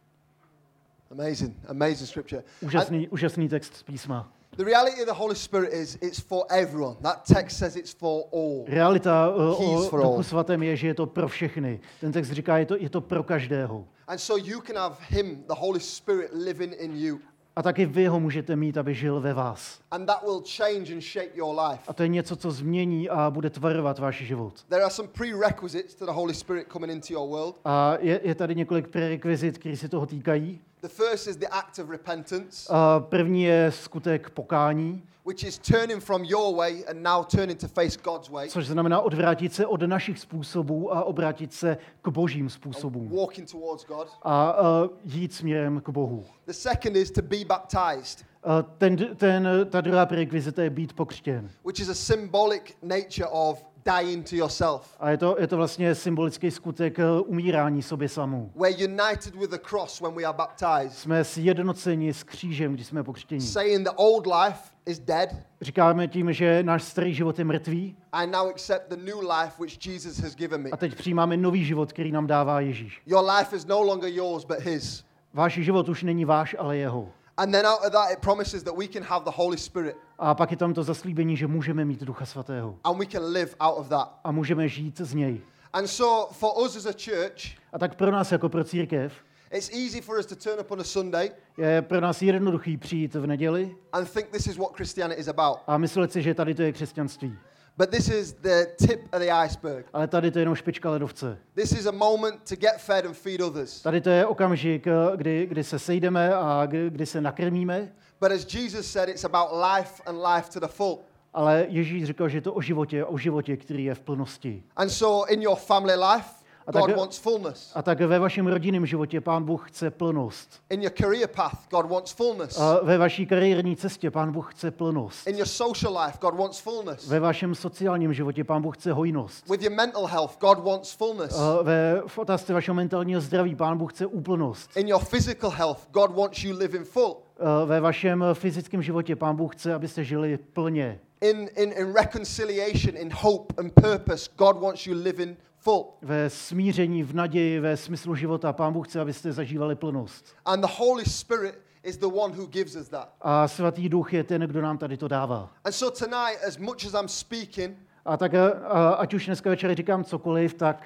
Amazing, 1.11 1.57
amazing 1.69 2.09
scripture. 2.09 2.43
And 2.43 2.67
Úžasný, 2.67 3.09
úžasný 3.09 3.49
text 3.49 3.75
z 3.75 3.83
písma. 3.83 4.33
the 4.57 4.65
reality 4.65 5.01
of 5.01 5.07
the 5.07 5.15
Holy 5.15 5.37
Spirit 5.37 5.73
is 5.73 5.99
it's 6.01 6.21
for 6.21 6.45
everyone. 6.51 6.97
That 7.03 7.25
text 7.25 7.59
says 7.59 7.77
it's 7.77 7.95
for 7.95 8.29
all. 8.33 8.65
Realita 8.69 9.29
uh, 9.29 9.93
o. 9.93 9.97
Duchu 9.97 10.23
Svatém 10.23 10.63
je, 10.63 10.77
že 10.77 10.87
je 10.87 10.95
to 10.95 11.07
pro 11.07 11.29
všechny. 11.29 11.81
Ten 12.01 12.13
text 12.13 12.31
říká, 12.31 12.59
je 12.59 12.67
to, 12.67 12.77
je 12.77 12.91
to 12.91 13.01
pro 13.01 13.23
každého. 13.23 13.87
And 14.09 14.19
so 14.19 14.45
you 14.47 14.61
can 14.61 14.77
have 14.77 14.97
Him, 15.09 15.45
the 15.47 15.55
Holy 15.55 15.81
Spirit, 15.81 16.31
living 16.33 16.75
in 16.79 16.97
you. 16.97 17.21
A 17.61 17.63
taky 17.63 17.87
vy 17.87 18.07
ho 18.07 18.21
můžete 18.21 18.57
mít, 18.57 18.79
aby 18.79 18.95
žil 18.95 19.21
ve 19.21 19.35
vás. 19.35 19.81
And 19.91 20.07
that 20.07 20.23
will 20.23 20.43
change 20.57 20.95
and 20.95 21.01
shape 21.01 21.31
your 21.35 21.61
life. 21.61 21.83
A 21.89 21.93
to 21.93 22.03
je 22.03 22.09
něco, 22.09 22.37
co 22.37 22.51
změní 22.51 23.09
a 23.09 23.31
bude 23.31 23.51
tvarovat 23.51 23.99
váš 23.99 24.23
život. 24.23 24.65
There 24.69 24.83
are 24.83 24.91
some 24.91 25.09
prerequisites 25.09 25.95
to 25.95 26.07
the 26.07 26.13
Holy 26.13 26.35
Spirit 26.35 26.67
coming 26.73 26.93
into 26.93 27.13
your 27.13 27.29
world. 27.29 27.61
A 27.65 27.97
je, 28.01 28.21
je 28.25 28.35
tady 28.35 28.55
několik 28.55 28.89
prerekvizit, 28.89 29.59
které 29.59 29.77
se 29.77 29.89
toho 29.89 30.07
týkají. 30.07 30.61
The 30.83 30.89
first 30.89 31.27
is 31.29 31.37
the 31.37 31.47
act 31.51 31.79
of 31.79 31.91
repentance, 31.91 32.67
A 32.73 33.01
první 33.01 33.43
je 33.43 33.73
skutek 33.75 34.31
pokání, 34.31 35.03
which 35.27 35.45
is 35.45 35.59
turning 35.59 36.03
from 36.03 36.25
your 36.25 36.57
way 36.57 36.85
and 36.91 37.03
now 37.03 37.25
turning 37.25 37.61
to 37.61 37.69
face 37.69 37.99
God's 38.05 38.29
way, 38.29 38.49
což 38.49 38.67
znamená 38.67 39.01
odvrátit 39.01 39.55
se 39.55 39.67
od 39.67 39.83
našich 39.83 40.19
způsobů 40.19 40.95
a 40.95 41.05
obrátit 41.05 41.53
se 41.55 41.77
k 42.03 42.09
božím 42.09 42.51
způsobům. 42.51 43.09
walking 43.17 43.51
towards 43.51 43.85
God. 43.87 44.09
A 44.23 44.51
a 44.51 44.89
jít 45.05 45.35
směrem 45.35 45.81
k 45.81 45.89
Bohu. 45.89 46.25
The 46.47 46.53
second 46.53 46.97
is 46.97 47.11
to 47.11 47.23
be 47.23 47.37
baptized, 47.47 48.25
A 48.45 48.63
ten, 48.63 48.97
ten, 49.17 49.49
ta 49.71 49.81
druhá 49.81 50.07
prerekvizita 50.07 50.63
je 50.63 50.71
být 50.71 50.93
pokřtěn. 50.93 51.51
which 51.65 51.81
is 51.81 51.89
a 51.89 51.95
symbolic 51.95 52.63
nature 52.83 53.27
of 53.31 53.65
dying 53.85 54.31
to 54.31 54.37
yourself. 54.37 54.97
A 55.01 55.11
je 55.11 55.17
to, 55.19 55.37
je 55.41 55.47
to 55.47 55.57
vlastně 55.57 55.95
symbolický 55.95 56.51
skutek 56.51 56.99
eh, 56.99 57.05
umírání 57.27 57.83
sobě 57.83 58.09
samou. 58.09 58.51
We're 58.57 58.85
united 58.85 59.35
with 59.35 59.51
the 59.51 59.59
cross 59.59 60.01
when 60.01 60.15
we 60.15 60.25
are 60.25 60.37
baptized, 60.37 60.93
Jsme 60.99 61.25
sjednoceni 61.25 62.15
s 62.15 62.23
křížem, 62.23 62.75
když 62.75 62.87
jsme 62.87 63.03
pokřtěni. 63.03 63.41
saying 63.41 63.85
the 63.89 63.95
old 63.97 64.27
life 64.27 64.59
is 64.87 64.99
dead. 64.99 65.29
Říkáme 65.61 66.09
tím, 66.09 66.33
že 66.33 66.63
náš 66.63 66.83
starý 66.83 67.15
život 67.15 67.39
je 67.39 67.45
mrtvý 67.45 67.97
I 68.13 68.27
now 68.27 68.49
accept 68.49 68.89
the 68.89 68.97
new 68.97 69.19
life 69.21 69.53
which 69.63 69.87
Jesus 69.87 70.19
has 70.19 70.35
given 70.35 70.63
me. 70.63 70.71
a 70.71 70.77
teď 70.77 70.95
přijímáme 70.95 71.37
nový 71.37 71.65
život, 71.65 71.93
který 71.93 72.13
nám 72.13 72.27
dává 72.27 72.61
Ježíš. 72.61 73.03
Your 73.07 73.25
life 73.39 73.57
is 73.57 73.67
no 73.67 73.83
longer 73.83 74.09
yours, 74.13 74.45
but 74.45 74.59
His. 74.61 75.05
Váš 75.35 75.53
život 75.53 75.89
už 75.89 76.03
není 76.03 76.25
váš, 76.25 76.57
ale 76.59 76.77
jeho. 76.77 77.09
And 77.43 77.53
then 77.53 77.67
out 77.67 77.85
of 77.87 77.93
that, 77.93 78.11
it 78.13 78.19
promises 78.21 78.63
that 78.63 78.77
we 78.77 78.87
can 78.89 79.03
have 79.03 79.25
the 79.25 79.31
Holy 79.35 79.59
Spirit 79.59 79.97
A 80.19 80.35
pak 80.35 80.51
je 80.51 80.57
tam 80.57 80.75
to 80.75 80.83
zaslíbení, 80.83 81.37
že 81.37 81.47
můžeme 81.47 81.85
mít 81.85 82.01
Ducha 82.01 82.25
Svatého 82.27 82.79
and 82.85 82.99
we 82.99 83.07
can 83.07 83.25
live 83.25 83.51
out 83.61 83.79
of 83.79 83.89
that. 83.89 84.21
a 84.25 84.33
můžeme 84.33 84.69
žít 84.69 85.01
z 85.01 85.15
něj. 85.15 85.41
And 85.73 85.87
so, 85.87 86.35
for 86.35 86.51
us 86.65 86.77
as 86.77 86.87
a 86.87 86.93
church, 86.93 87.43
A 87.73 87.79
tak 87.79 87.95
pro 87.95 88.11
nás 88.11 88.33
jako 88.33 88.49
pro 88.49 88.65
církev 88.65 89.13
It's 89.53 89.71
easy 89.73 90.01
for 90.01 90.19
us 90.19 90.27
to 90.27 90.37
turn 90.37 90.61
up 90.61 90.71
on 90.71 90.81
a 90.81 90.85
Sunday 90.85 91.31
Je 91.59 91.83
pro 91.83 92.01
nás 92.01 92.23
jednoduchý 92.23 92.77
přijít 92.77 93.15
v 93.15 93.27
neděli 93.27 93.77
and 93.93 94.11
think 94.13 94.29
this 94.29 94.47
is 94.47 94.57
what 94.57 94.73
Christianity 94.77 95.21
is 95.21 95.29
about. 95.29 95.59
a 95.67 95.79
myslet 95.79 96.13
si, 96.13 96.23
že 96.23 96.35
tady 96.35 96.55
to 96.55 96.63
je 96.63 96.73
křesťanství. 96.73 97.39
But 97.81 97.91
this 97.91 98.09
is 98.09 98.33
the 98.33 98.67
tip 98.87 99.01
of 99.13 99.23
the 99.23 99.31
iceberg. 99.47 99.87
Ale 99.93 100.09
tady 100.09 100.31
to 100.31 100.39
je 100.39 100.43
jenom 100.43 100.55
špička 100.55 100.91
ledovce. 100.91 101.39
This 101.55 101.73
is 101.73 101.87
a 101.87 101.91
moment 101.91 102.49
to 102.49 102.57
get 102.57 102.75
fed 102.79 103.07
and 103.07 103.15
feed 103.15 103.41
others. 103.41 103.83
Tady 103.83 104.01
to 104.01 104.11
je 104.11 104.27
okamžik, 104.27 104.87
eh, 104.87 104.93
kdy, 105.17 105.47
kdy 105.47 105.65
se 105.65 105.79
sejdeme 105.79 106.35
a 106.35 106.67
kdy, 106.67 106.91
kdy 106.91 107.07
se 107.07 107.21
nakrmíme, 107.21 107.93
But 108.21 108.33
as 108.33 108.55
Jesus 108.55 108.87
said, 108.93 109.09
it's 109.09 109.25
about 109.25 109.49
life 109.53 110.03
and 110.07 110.19
life 110.35 110.51
to 110.51 110.61
the 110.61 110.67
full. 110.73 110.99
ale 111.35 111.67
Ježíš 111.69 112.05
říkal, 112.05 112.29
že 112.29 112.37
je 112.37 112.43
to 112.43 112.55
o 112.55 112.61
životě, 112.61 113.05
o 113.05 113.19
životě, 113.19 113.57
který 113.57 113.85
je 113.85 113.95
v 113.95 114.01
plnosti. 114.01 114.63
And 114.77 114.89
so 114.89 115.33
in 115.33 115.43
your 115.43 115.57
family 115.57 115.95
life, 115.95 116.31
A 116.77 116.81
God 116.81 116.87
tak- 116.87 116.97
wants 116.97 117.19
fullness. 117.19 117.73
A 117.75 117.83
tak 117.83 118.01
ve 118.01 118.19
vašem 118.19 118.47
rodinném 118.47 118.87
životě 118.87 119.21
Pán 119.21 119.45
Bůh 119.45 119.71
chce 119.71 119.91
plnost. 119.91 120.49
In 120.71 120.83
your 120.83 120.93
career 120.93 121.29
path, 121.29 121.59
God 121.71 121.87
wants 121.87 122.13
fullness. 122.13 122.59
A 122.59 122.81
ve 122.83 122.99
vaší 122.99 123.27
kariérní 123.27 123.77
cestě 123.77 124.11
Pán 124.11 124.33
Bůh 124.33 124.55
chce 124.55 124.71
plnost. 124.71 125.27
In 125.27 125.37
your 125.37 125.47
social 125.47 125.99
life, 126.05 126.19
God 126.21 126.35
wants 126.35 126.61
fullness. 126.61 127.09
Ve 127.09 127.21
vašem 127.21 127.55
sociálním 127.55 128.15
životě 128.15 128.45
Pán 128.45 128.63
Bůh 128.63 128.77
chce 128.77 128.93
hojnost. 128.93 129.49
With 129.51 129.63
your 129.63 129.73
mental 129.75 130.07
health, 130.07 130.39
God 130.41 130.59
wants 130.59 130.93
fullness. 130.93 131.39
A 131.39 131.63
ve, 131.63 132.03
v 132.07 132.19
otázce 132.19 132.53
vašeho 132.53 132.75
mentálního 132.75 133.21
zdraví 133.21 133.55
Pán 133.55 133.79
Bůh 133.79 133.93
chce 133.93 134.07
úplnost. 134.07 134.77
In 134.77 134.89
your 134.89 135.05
physical 135.05 135.51
health, 135.51 135.89
God 135.91 136.17
wants 136.17 136.45
you 136.45 136.59
living 136.59 136.87
full. 136.87 137.17
A 137.41 137.65
ve 137.65 137.81
vašem 137.81 138.25
fyzickém 138.33 138.83
životě 138.83 139.17
Pán 139.17 139.37
Bůh 139.37 139.57
chce, 139.57 139.75
abyste 139.75 140.05
žili 140.05 140.39
plně. 140.53 141.01
In, 141.21 141.49
in, 141.57 141.73
in 141.73 141.93
reconciliation, 141.95 142.97
in 142.97 143.11
hope 143.15 143.55
and 143.59 143.73
purpose, 143.75 144.31
God 144.37 144.61
wants 144.61 144.87
you 144.87 144.95
living 145.03 145.39
full. 145.61 145.85
Ve 146.03 146.31
smíření, 146.31 147.03
v 147.03 147.15
naději, 147.15 147.61
ve 147.61 147.77
smyslu 147.77 148.15
života 148.15 148.53
Pán 148.53 148.73
Bůh 148.73 148.89
chce, 148.89 149.01
abyste 149.01 149.33
zažívali 149.33 149.75
plnost. 149.75 150.37
And 150.45 150.61
the 150.61 150.73
Holy 150.77 151.05
Spirit 151.05 151.59
is 151.83 151.97
the 151.97 152.07
one 152.07 152.35
who 152.37 152.47
gives 152.47 152.77
us 152.77 152.89
that. 152.89 153.09
A 153.21 153.49
svatý 153.49 153.89
duch 153.89 154.15
je 154.15 154.25
ten, 154.25 154.43
kdo 154.43 154.63
nám 154.63 154.79
tady 154.79 154.97
to 154.97 155.09
dává. 155.09 155.51
And 155.65 155.73
so 155.73 155.99
tonight, 155.99 156.45
as 156.49 156.59
much 156.59 156.85
as 156.87 156.95
I'm 157.03 157.09
speaking, 157.09 157.77
A 158.05 158.17
tak 158.17 158.35
a, 158.35 158.91
ať 158.91 159.15
už 159.15 159.27
dneska 159.27 159.51
večer 159.51 159.75
říkám 159.75 160.05
cokoliv, 160.05 160.55
tak, 160.55 160.83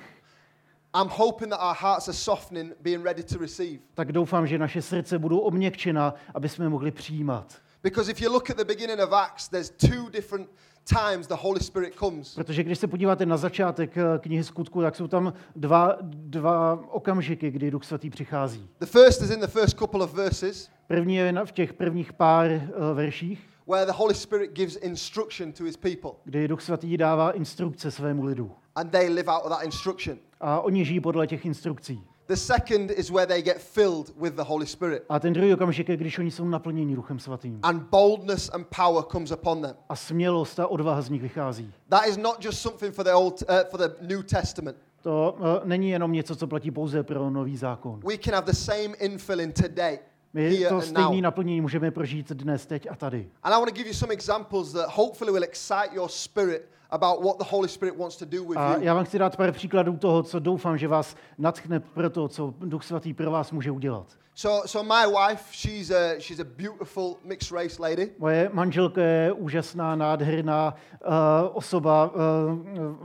I'm 1.02 1.08
hoping 1.10 1.50
that 1.50 1.60
our 1.60 1.76
hearts 1.80 2.08
are 2.08 2.16
softening, 2.16 2.72
being 2.80 3.04
ready 3.04 3.22
to 3.22 3.38
receive. 3.38 3.78
tak 3.94 4.12
doufám, 4.12 4.46
že 4.46 4.58
naše 4.58 4.82
srdce 4.82 5.18
budou 5.18 5.38
obměkčena, 5.38 6.14
aby 6.34 6.48
jsme 6.48 6.68
mohli 6.68 6.90
přijímat. 6.90 7.63
Because 7.84 8.10
if 8.10 8.20
you 8.20 8.32
look 8.32 8.50
at 8.50 8.56
the 8.56 8.64
beginning 8.64 9.00
of 9.00 9.12
Acts, 9.12 9.48
there's 9.48 9.70
two 9.70 10.10
different 10.10 10.48
times 10.84 11.26
the 11.26 11.34
Holy 11.34 11.60
Spirit 11.60 11.94
comes. 11.94 12.34
Protože 12.34 12.62
když 12.62 12.78
se 12.78 12.86
podíváte 12.86 13.26
na 13.26 13.36
začátek 13.36 13.96
eh, 13.96 14.18
knihy 14.18 14.44
skutku, 14.44 14.82
tak 14.82 14.96
jsou 14.96 15.06
tam 15.06 15.32
dva, 15.56 15.96
dva 16.02 16.84
okamžiky, 16.90 17.50
kdy 17.50 17.70
Duch 17.70 17.84
Svatý 17.84 18.10
přichází. 18.10 18.68
The 18.78 18.86
first 18.86 19.22
is 19.22 19.30
in 19.30 19.40
the 19.40 19.46
first 19.46 19.78
couple 19.78 20.04
of 20.04 20.14
verses, 20.14 20.70
První 20.86 21.16
je 21.16 21.34
v 21.44 21.52
těch 21.52 21.72
prvních 21.72 22.12
pár 22.12 22.50
uh, 22.50 22.60
verších, 22.94 23.48
where 23.66 23.86
the 23.86 23.92
Holy 23.92 24.14
Spirit 24.14 24.52
gives 24.52 24.76
instruction 24.76 25.52
to 25.52 25.64
his 25.64 25.76
people, 25.76 26.10
kdy 26.24 26.48
Duch 26.48 26.62
Svatý 26.62 26.96
dává 26.96 27.30
instrukce 27.30 27.90
svému 27.90 28.24
lidu. 28.24 28.50
and 28.76 28.90
they 28.90 29.08
live 29.08 29.28
out 29.32 29.44
of 29.44 29.50
that 29.50 29.62
instruction. 29.62 30.18
A 30.40 30.60
oni 30.60 30.84
žijí 30.84 31.00
podle 31.00 31.26
těch 31.26 31.46
instrukcí. 31.46 32.02
The 32.26 32.36
second 32.36 32.90
is 32.90 33.10
where 33.10 33.26
they 33.26 33.42
get 33.42 33.58
filled 33.58 34.12
with 34.16 34.34
the 34.34 34.42
Holy 34.42 34.66
Spirit, 34.66 35.04
A 35.08 35.20
ten 35.20 35.32
druhý 35.32 35.54
okamžik 35.54 35.88
je, 35.88 35.96
když 35.96 36.18
oni 36.18 36.30
jsou 36.30 36.48
naplněni 36.48 36.96
Duchem 36.96 37.18
Svatým. 37.18 37.60
and 37.62 37.82
boldness 37.90 38.50
and 38.52 38.66
power 38.76 39.04
comes 39.12 39.30
upon 39.30 39.62
them. 39.62 39.74
A 39.88 39.96
smělost 39.96 40.60
a 40.60 40.66
odvaha 40.66 41.02
z 41.02 41.10
nich 41.10 41.22
vychází. 41.22 41.72
That 41.88 42.06
is 42.06 42.16
not 42.16 42.44
just 42.44 42.58
something 42.58 42.94
for 42.94 43.04
the 43.04 43.12
old, 43.12 43.42
uh, 43.42 43.56
for 43.70 43.80
the 43.80 43.88
New 44.00 44.22
Testament. 44.22 44.76
To 45.02 45.36
uh, 45.38 45.46
není 45.68 45.90
jenom 45.90 46.12
něco, 46.12 46.36
co 46.36 46.46
platí 46.46 46.70
pouze 46.70 47.02
pro 47.02 47.30
nový 47.30 47.56
zákon. 47.56 48.00
We 48.06 48.18
can 48.18 48.34
have 48.34 48.46
the 48.46 48.56
same 48.58 48.96
infilling 48.98 49.54
today, 49.54 49.98
My 50.34 50.66
to 50.68 50.80
stejné 50.80 51.20
naplnění 51.20 51.60
můžeme 51.60 51.90
prožít 51.90 52.32
dnes, 52.32 52.66
teď 52.66 52.86
a 52.90 52.96
tady. 52.96 53.28
And 53.42 53.54
I 53.54 53.56
want 53.56 53.68
to 53.68 53.74
give 53.74 53.88
you 53.88 53.94
some 53.94 54.12
examples 54.14 54.72
that 54.72 54.88
hopefully 54.94 55.32
will 55.32 55.44
excite 55.44 55.88
your 55.92 56.08
spirit 56.08 56.68
about 56.94 57.24
what 57.24 57.38
the 57.38 57.44
Holy 57.50 57.68
Spirit 57.68 57.96
wants 57.98 58.16
to 58.16 58.24
do 58.24 58.44
with 58.44 58.58
A 58.58 58.74
you. 58.74 58.82
já 58.82 58.94
vám 58.94 59.04
chci 59.04 59.18
dát 59.18 59.36
pár 59.36 59.52
příkladů 59.52 59.96
toho, 59.96 60.22
co 60.22 60.38
doufám, 60.38 60.78
že 60.78 60.88
vás 60.88 61.16
natchne 61.38 61.80
pro 61.80 62.10
to, 62.10 62.28
co 62.28 62.54
Duch 62.60 62.84
Svatý 62.84 63.14
pro 63.14 63.30
vás 63.30 63.52
může 63.52 63.70
udělat. 63.70 64.06
So, 64.36 64.68
so 64.68 64.94
my 64.94 65.06
wife, 65.12 65.42
she's 65.52 65.90
a 65.90 66.18
she's 66.20 66.40
a 66.40 66.44
beautiful 66.44 67.16
mixed 67.24 67.52
race 67.52 67.82
lady, 67.82 68.10
Moje 68.18 68.50
manželka 68.52 69.00
je 69.02 69.32
úžasná, 69.32 69.96
nádherná 69.96 70.74
uh, 71.06 71.12
osoba, 71.52 72.10
uh, 72.14 72.20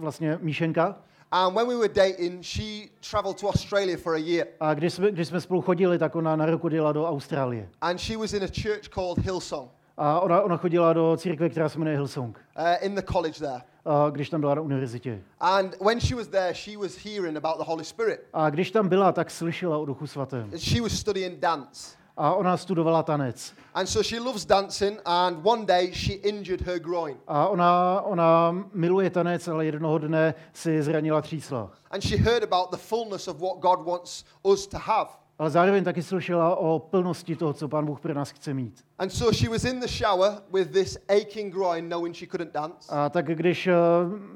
vlastně 0.01 0.37
míšenka. 0.41 0.95
and 1.31 1.53
when 1.55 1.67
we 1.67 1.75
were 1.75 1.87
dating, 1.93 2.43
she 2.43 2.89
traveled 3.11 3.39
to 3.41 3.47
Australia 3.47 3.97
for 3.97 4.13
a 4.15 4.17
year, 4.17 4.47
A 4.59 4.73
když 4.73 4.93
jsme, 4.93 5.11
když 5.11 5.27
jsme 5.27 5.41
spolu 5.41 5.61
chodili, 5.61 5.97
tak 5.97 6.15
ona 6.15 6.35
na 6.35 6.45
rok 6.45 6.63
odjela 6.63 6.91
do 6.91 7.05
Austrálie. 7.05 7.69
and 7.81 7.97
she 7.99 8.17
was 8.17 8.33
in 8.33 8.43
a 8.43 8.47
church 8.47 8.87
called 8.89 9.17
Hillsong 9.17 9.69
A 10.01 10.19
ona, 10.19 10.41
ona 10.41 10.57
chodila 10.57 10.93
do 10.93 11.17
církve, 11.17 11.49
která 11.49 11.69
se 11.69 11.79
jmenuje 11.79 11.95
Hillsong, 11.97 12.39
uh, 12.59 12.65
in 12.85 12.95
the 12.95 13.01
college 13.01 13.39
there. 13.39 13.61
a 13.85 14.09
když 14.09 14.29
tam 14.29 14.41
byla 14.41 14.55
na 14.55 14.61
univerzitě. 14.61 15.21
And 15.39 15.75
when 15.81 15.99
she 15.99 16.15
was 16.15 16.27
there, 16.27 16.53
she 16.53 16.77
was 16.77 16.95
hearing 17.05 17.37
about 17.37 17.57
the 17.57 17.63
Holy 17.63 17.83
Spirit. 17.85 18.19
A 18.33 18.49
když 18.49 18.71
tam 18.71 18.87
byla, 18.89 19.11
tak 19.11 19.31
slyšela 19.31 19.77
o 19.77 19.85
Duchu 19.85 20.07
Svatém. 20.07 20.51
She 20.57 20.81
was 20.81 20.91
studying 20.91 21.39
dance. 21.39 21.97
A 22.17 22.33
ona 22.33 22.57
studovala 22.57 23.03
tanec. 23.03 23.53
And 23.73 23.87
so 23.87 24.03
she 24.03 24.19
loves 24.19 24.45
dancing, 24.45 24.99
and 25.05 25.37
one 25.45 25.65
day 25.65 25.91
she 25.93 26.13
injured 26.13 26.61
her 26.61 26.79
groin. 26.79 27.17
A 27.27 27.47
ona, 27.47 28.01
ona 28.01 28.51
miluje 28.73 29.09
tanec, 29.09 29.47
ale 29.47 29.65
jednoho 29.65 29.97
dne 29.97 30.33
si 30.53 30.81
zranila 30.83 31.21
třísla. 31.21 31.71
And 31.91 32.03
she 32.03 32.17
heard 32.17 32.43
about 32.43 32.71
the 32.71 32.77
fullness 32.77 33.27
of 33.27 33.41
what 33.41 33.59
God 33.59 33.85
wants 33.87 34.25
us 34.43 34.67
to 34.67 34.77
have. 34.77 35.09
Ale 35.39 35.49
zároveň 35.49 35.83
taky 35.83 36.03
slyšela 36.03 36.55
o 36.55 36.79
plnosti 36.79 37.35
toho, 37.35 37.53
co 37.53 37.67
Pán 37.67 37.85
Bůh 37.85 37.99
pro 37.99 38.13
nás 38.13 38.31
chce 38.31 38.53
mít. 38.53 38.83
And 38.99 39.09
so 39.09 39.37
she 39.37 39.49
was 39.49 39.63
in 39.63 39.79
the 39.79 39.87
shower 39.87 40.31
with 40.53 40.71
this 40.71 40.97
aching 41.09 41.53
groin, 41.53 41.87
knowing 41.89 42.15
she 42.15 42.27
couldn't 42.27 42.53
dance. 42.53 42.91
A 42.95 43.09
tak 43.09 43.25
když 43.25 43.67
eh, 43.67 43.73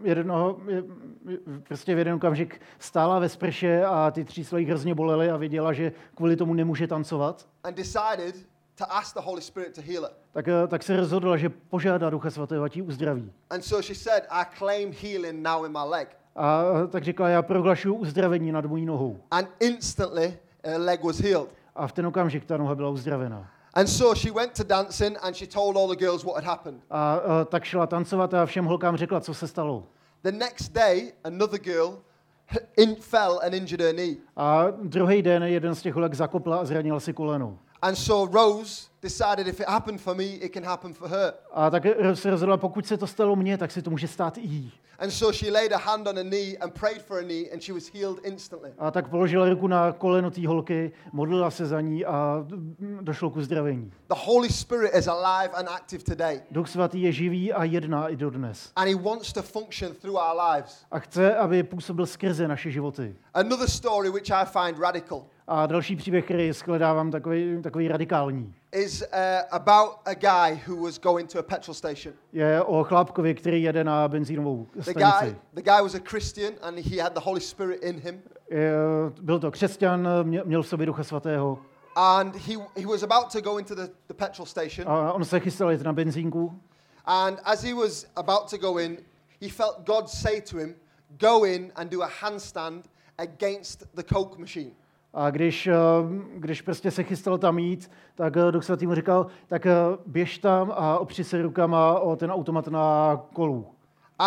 jednoho, 0.03 0.57
je- 0.67 0.83
je- 1.29 1.37
prostě 1.67 1.95
v 1.95 1.97
jeden 1.97 2.13
okamžik 2.13 2.61
stála 2.79 3.19
ve 3.19 3.29
sprše 3.29 3.85
a 3.85 4.11
ty 4.11 4.23
třísla 4.23 4.59
jí 4.59 4.65
hrozně 4.65 4.95
bolely 4.95 5.29
a 5.29 5.37
věděla, 5.37 5.73
že 5.73 5.91
kvůli 6.15 6.35
tomu 6.35 6.53
nemůže 6.53 6.87
tancovat, 6.87 7.47
and 7.63 7.75
decided 7.77 8.35
to 8.75 8.85
ask 8.93 9.13
the 9.15 9.21
Holy 9.23 9.41
Spirit 9.41 9.75
to 9.75 9.81
heal 9.81 10.03
her. 10.03 10.11
tak, 10.33 10.47
eh, 10.47 10.67
tak 10.67 10.83
se 10.83 10.97
rozhodla, 10.97 11.37
že 11.37 11.49
požádá 11.49 12.09
Ducha 12.09 12.29
Svatého, 12.29 12.63
ať 12.63 12.75
ji 12.75 12.81
uzdraví. 12.81 13.31
And 13.49 13.61
so 13.61 13.81
she 13.83 13.95
said, 13.95 14.23
I 14.29 14.45
claim 14.57 14.93
healing 15.01 15.43
now 15.43 15.65
in 15.65 15.71
my 15.71 15.89
leg. 15.89 16.07
A 16.35 16.63
eh, 16.83 16.87
tak 16.87 17.03
řekla, 17.03 17.29
já 17.29 17.41
prohlašuju 17.41 17.95
uzdravení 17.95 18.51
nad 18.51 18.65
mojí 18.65 18.85
nohou. 18.85 19.17
And 19.31 19.47
instantly, 19.59 20.37
leg 20.63 21.03
was 21.03 21.19
healed. 21.19 21.49
A 21.75 21.87
v 21.87 21.91
ten 21.91 22.07
okamžik 22.07 22.45
ta 22.45 22.57
noha 22.57 22.75
byla 22.75 22.89
uzdravená. 22.89 23.49
And 23.73 23.87
so 23.87 24.15
she 24.15 24.31
went 24.31 24.53
to 24.57 24.63
dancing 24.63 25.17
and 25.21 25.35
she 25.35 25.47
told 25.47 25.77
all 25.77 25.87
the 25.87 26.05
girls 26.05 26.23
what 26.23 26.35
had 26.35 26.43
happened. 26.43 26.81
A 26.89 27.19
eh, 27.41 27.45
tak 27.45 27.63
šla 27.63 27.87
tancovat 27.87 28.33
a 28.33 28.45
všem 28.45 28.65
holkám 28.65 28.97
řekla, 28.97 29.21
co 29.21 29.33
se 29.33 29.47
stalo. 29.47 29.83
The 30.21 30.31
next 30.31 30.73
day, 30.73 31.13
another 31.23 31.59
girl 31.59 31.97
in, 32.77 32.95
fell 32.95 33.39
and 33.43 33.53
injured 33.53 33.81
her 33.81 33.93
knee. 33.93 34.15
A 34.35 34.67
druhý 34.83 35.21
den 35.21 35.43
jeden 35.43 35.75
z 35.75 35.81
těch 35.81 35.93
holek 35.93 36.13
zakopla 36.13 36.57
a 36.57 36.65
zranil 36.65 36.99
si 36.99 37.13
koleno. 37.13 37.59
And 37.83 37.97
so 37.97 38.25
Rose 38.25 38.87
decided 39.01 39.47
if 39.47 39.59
it 39.59 39.67
happened 39.67 39.99
for 39.99 40.15
me, 40.15 40.25
it 40.41 40.53
can 40.53 40.63
happen 40.63 40.93
for 40.93 41.09
her. 41.09 41.33
A 41.53 41.69
tak 41.69 41.83
se 42.13 42.29
rozhodla, 42.29 42.57
pokud 42.57 42.87
se 42.87 42.97
to 42.97 43.07
stalo 43.07 43.35
mně, 43.35 43.57
tak 43.57 43.71
se 43.71 43.81
to 43.81 43.89
může 43.89 44.07
stát 44.07 44.37
i 44.37 44.41
jí. 44.41 44.71
And 44.99 45.11
so 45.11 45.33
she 45.37 45.51
laid 45.51 45.73
a 45.73 45.77
hand 45.77 46.07
on 46.07 46.15
her 46.15 46.23
knee 46.23 46.57
and 46.57 46.73
prayed 46.73 47.01
for 47.01 47.17
her 47.17 47.25
knee, 47.25 47.49
and 47.51 47.61
she 47.63 47.73
was 47.73 47.87
healed 47.93 48.19
instantly. 48.23 48.71
A 48.77 48.91
tak 48.91 49.07
položila 49.09 49.49
ruku 49.49 49.67
na 49.67 49.91
koleno 49.91 50.31
té 50.31 50.47
holky, 50.47 50.91
modlila 51.11 51.51
se 51.51 51.65
za 51.65 51.81
ní 51.81 52.05
a 52.05 52.45
došlo 53.01 53.29
k 53.29 53.35
uzdravení. 53.35 53.91
The 54.07 54.15
Holy 54.25 54.49
Spirit 54.49 54.95
is 54.95 55.07
alive 55.07 55.53
and 55.53 55.69
active 55.69 56.03
today, 56.03 56.41
Duch 56.51 56.69
svatý 56.69 57.01
je 57.01 57.11
živý 57.11 57.53
a 57.53 57.63
jedná 57.63 58.07
i 58.07 58.15
dodnes. 58.15 58.71
and 58.75 58.87
He 58.89 58.95
wants 58.95 59.33
to 59.33 59.41
function 59.41 59.93
through 59.93 60.17
our 60.17 60.41
lives. 60.53 60.85
A 60.91 60.99
chce, 60.99 61.35
aby 61.35 61.63
působil 61.63 62.05
skrze 62.05 62.47
naše 62.47 62.71
životy. 62.71 63.15
Another 63.33 63.67
story 63.69 64.09
which 64.09 64.31
I 64.31 64.45
find 64.45 64.79
radical 64.79 65.25
A 65.47 65.65
další 65.65 65.95
příběh, 65.95 66.25
který 66.25 66.51
shledávám 66.53 67.11
takový, 67.11 67.61
takový 67.61 67.87
radikální, 67.87 68.53
is 68.71 69.01
uh, 69.01 69.07
about 69.51 69.89
a 70.05 70.13
guy 70.13 70.61
who 70.67 70.83
was 70.83 70.99
going 70.99 71.31
to 71.31 71.39
a 71.39 71.43
petrol 71.43 71.73
station. 71.75 72.13
je 72.33 72.63
o 72.63 72.83
chlápkovi, 72.83 73.35
který 73.35 73.63
jede 73.63 73.83
na 73.83 74.07
benzínovou 74.07 74.67
The 74.75 74.81
stanici. 74.81 75.25
guy, 75.25 75.35
the 75.53 75.61
guy 75.61 75.81
was 75.81 75.95
a 75.95 75.99
Christian, 76.09 76.53
and 76.61 76.79
he 76.79 77.03
had 77.03 77.13
the 77.13 77.19
Holy 77.23 77.41
Spirit 77.41 77.83
in 77.83 77.99
him. 77.99 78.21
Je, 78.49 78.71
byl 79.21 79.39
to 79.39 79.51
křesťan, 79.51 80.07
mě- 80.23 80.41
měl 80.45 80.63
v 80.63 80.67
sobě 80.67 80.85
Ducha 80.85 81.03
svatého 81.03 81.59
And 81.95 82.35
he, 82.35 82.53
he 82.77 82.87
was 82.87 83.03
about 83.03 83.31
to 83.31 83.41
go 83.41 83.57
into 83.59 83.75
the, 83.75 83.87
the 84.07 84.13
petrol 84.13 84.45
station. 84.45 84.89
a 84.89 85.13
on 85.13 85.25
se 85.25 85.39
chystal 85.39 85.71
jít 85.71 85.81
na 85.81 85.93
benzínku 85.93 86.59
And 87.05 87.39
as 87.43 87.63
he 87.63 87.73
was 87.73 88.05
about 88.15 88.49
to 88.49 88.57
go 88.57 88.77
in, 88.79 88.97
he 89.41 89.49
felt 89.49 89.77
God 89.85 90.09
say 90.09 90.41
to 90.41 90.57
him, 90.57 90.75
Go 91.19 91.45
in 91.45 91.71
and 91.75 91.91
do 91.91 92.01
a 92.01 92.09
handstand 92.21 92.83
against 93.17 93.83
the 93.95 94.03
Coke 94.13 94.37
machine. 94.39 94.71
A 95.13 95.29
když, 95.29 95.67
eh, 95.67 95.73
když 96.37 96.61
prostě 96.61 96.91
se 96.91 97.03
chystal 97.03 97.37
tam 97.37 97.59
jít, 97.59 97.91
tak 98.15 98.37
eh, 98.37 98.51
Duch 98.51 98.63
Svatý 98.63 98.87
mu 98.87 98.95
říkal, 98.95 99.27
tak 99.47 99.65
eh, 99.65 99.73
běž 100.05 100.37
tam 100.37 100.73
a 100.75 100.99
opři 100.99 101.23
se 101.23 101.41
rukama 101.41 101.99
o 101.99 102.15
ten 102.15 102.31
automat 102.31 102.67
na 102.67 103.17
kolu. 103.33 103.67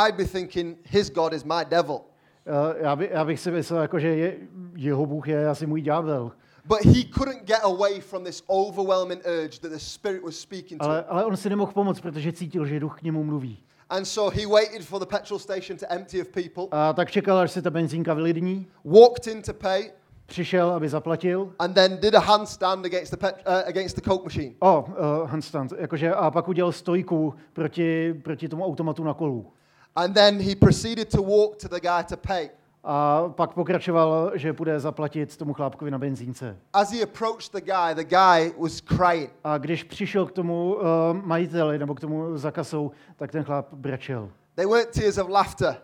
I'd 0.08 0.14
be 0.16 0.24
thinking, 0.24 0.78
His 0.84 1.10
God 1.10 1.32
is 1.32 1.44
my 1.44 1.64
devil. 1.68 2.00
Eh, 2.46 2.82
Já, 2.82 2.96
by, 2.96 3.08
já 3.12 3.24
bych 3.24 3.40
si 3.40 3.50
myslel, 3.50 3.80
jako, 3.82 3.98
že 3.98 4.08
je, 4.08 4.36
jeho 4.76 5.06
Bůh 5.06 5.28
je 5.28 5.48
asi 5.48 5.66
můj 5.66 5.82
ďábel. 5.82 6.32
But 6.64 6.84
he 6.84 7.04
couldn't 7.14 7.44
get 7.44 7.60
away 7.62 8.00
from 8.00 8.24
this 8.24 8.42
overwhelming 8.46 9.22
urge 9.26 9.58
that 9.60 9.72
the 9.72 9.78
Spirit 9.78 10.22
was 10.24 10.36
speaking 10.36 10.80
to. 10.80 10.84
Ale, 10.86 11.04
ale 11.04 11.24
on 11.24 11.36
si 11.36 11.50
nemohl 11.50 11.72
pomoct, 11.72 12.00
protože 12.00 12.32
cítil, 12.32 12.66
že 12.66 12.80
duch 12.80 12.98
k 12.98 13.02
němu 13.02 13.24
mluví. 13.24 13.58
And 13.90 14.04
so 14.04 14.36
he 14.40 14.46
waited 14.46 14.82
for 14.84 15.00
the 15.00 15.06
petrol 15.06 15.38
station 15.38 15.78
to 15.78 15.86
empty 15.88 16.20
of 16.22 16.28
people, 16.28 16.64
A 16.70 16.92
tak 16.92 17.10
čekal, 17.10 17.38
až 17.38 17.50
se 17.50 17.62
ta 17.62 17.70
benzínka 17.70 18.14
vylidní, 18.14 18.66
walked 18.84 19.26
in 19.26 19.42
to 19.42 19.54
pay, 19.54 19.90
přišel, 20.26 20.70
aby 20.70 20.88
zaplatil. 20.88 21.52
and 21.58 21.74
then 21.74 21.96
did 22.00 22.14
a 22.14 22.20
handstand 22.20 22.84
against 22.86 23.10
the, 23.10 23.16
pet, 23.16 23.34
uh, 23.46 23.68
against 23.68 23.96
the 23.96 24.10
Coke 24.10 24.24
machine. 24.24 24.54
O, 24.60 24.80
uh, 24.80 25.30
handstand, 25.30 25.72
jakože, 25.78 26.14
a 26.14 26.30
pak 26.30 26.48
udělal 26.48 26.72
stojku 26.72 27.34
proti, 27.52 28.14
proti 28.14 28.48
tomu 28.48 28.64
automatu 28.64 29.04
na 29.04 29.14
kolu. 29.14 29.52
And 29.96 30.14
then 30.14 30.38
he 30.40 30.56
proceeded 30.56 31.08
to 31.08 31.22
walk 31.22 31.56
to 31.56 31.68
the 31.68 31.80
guy 31.80 32.04
to 32.08 32.16
pay. 32.16 32.50
A 32.84 33.24
pak 33.28 33.54
pokračoval, 33.54 34.32
že 34.34 34.52
půjde 34.52 34.80
zaplatit 34.80 35.36
tomu 35.36 35.52
chlápkovi 35.52 35.90
na 35.90 35.98
benzínce. 35.98 36.56
As 36.72 36.92
he 36.92 37.02
approached 37.02 37.52
the 37.52 37.60
guy, 37.60 37.94
the 37.94 38.04
guy 38.04 38.52
was 38.58 38.80
crying. 38.80 39.30
A 39.44 39.58
když 39.58 39.84
přišel 39.84 40.26
k 40.26 40.32
tomu 40.32 40.74
uh, 40.74 40.82
majiteli 41.12 41.78
nebo 41.78 41.94
k 41.94 42.00
tomu 42.00 42.36
zakasou, 42.38 42.90
tak 43.16 43.32
ten 43.32 43.44
chlap 43.44 43.66
brečel. 43.72 44.30
They 44.54 44.66
weren't 44.66 44.90
tears 44.90 45.18
of 45.18 45.28
laughter. 45.28 45.76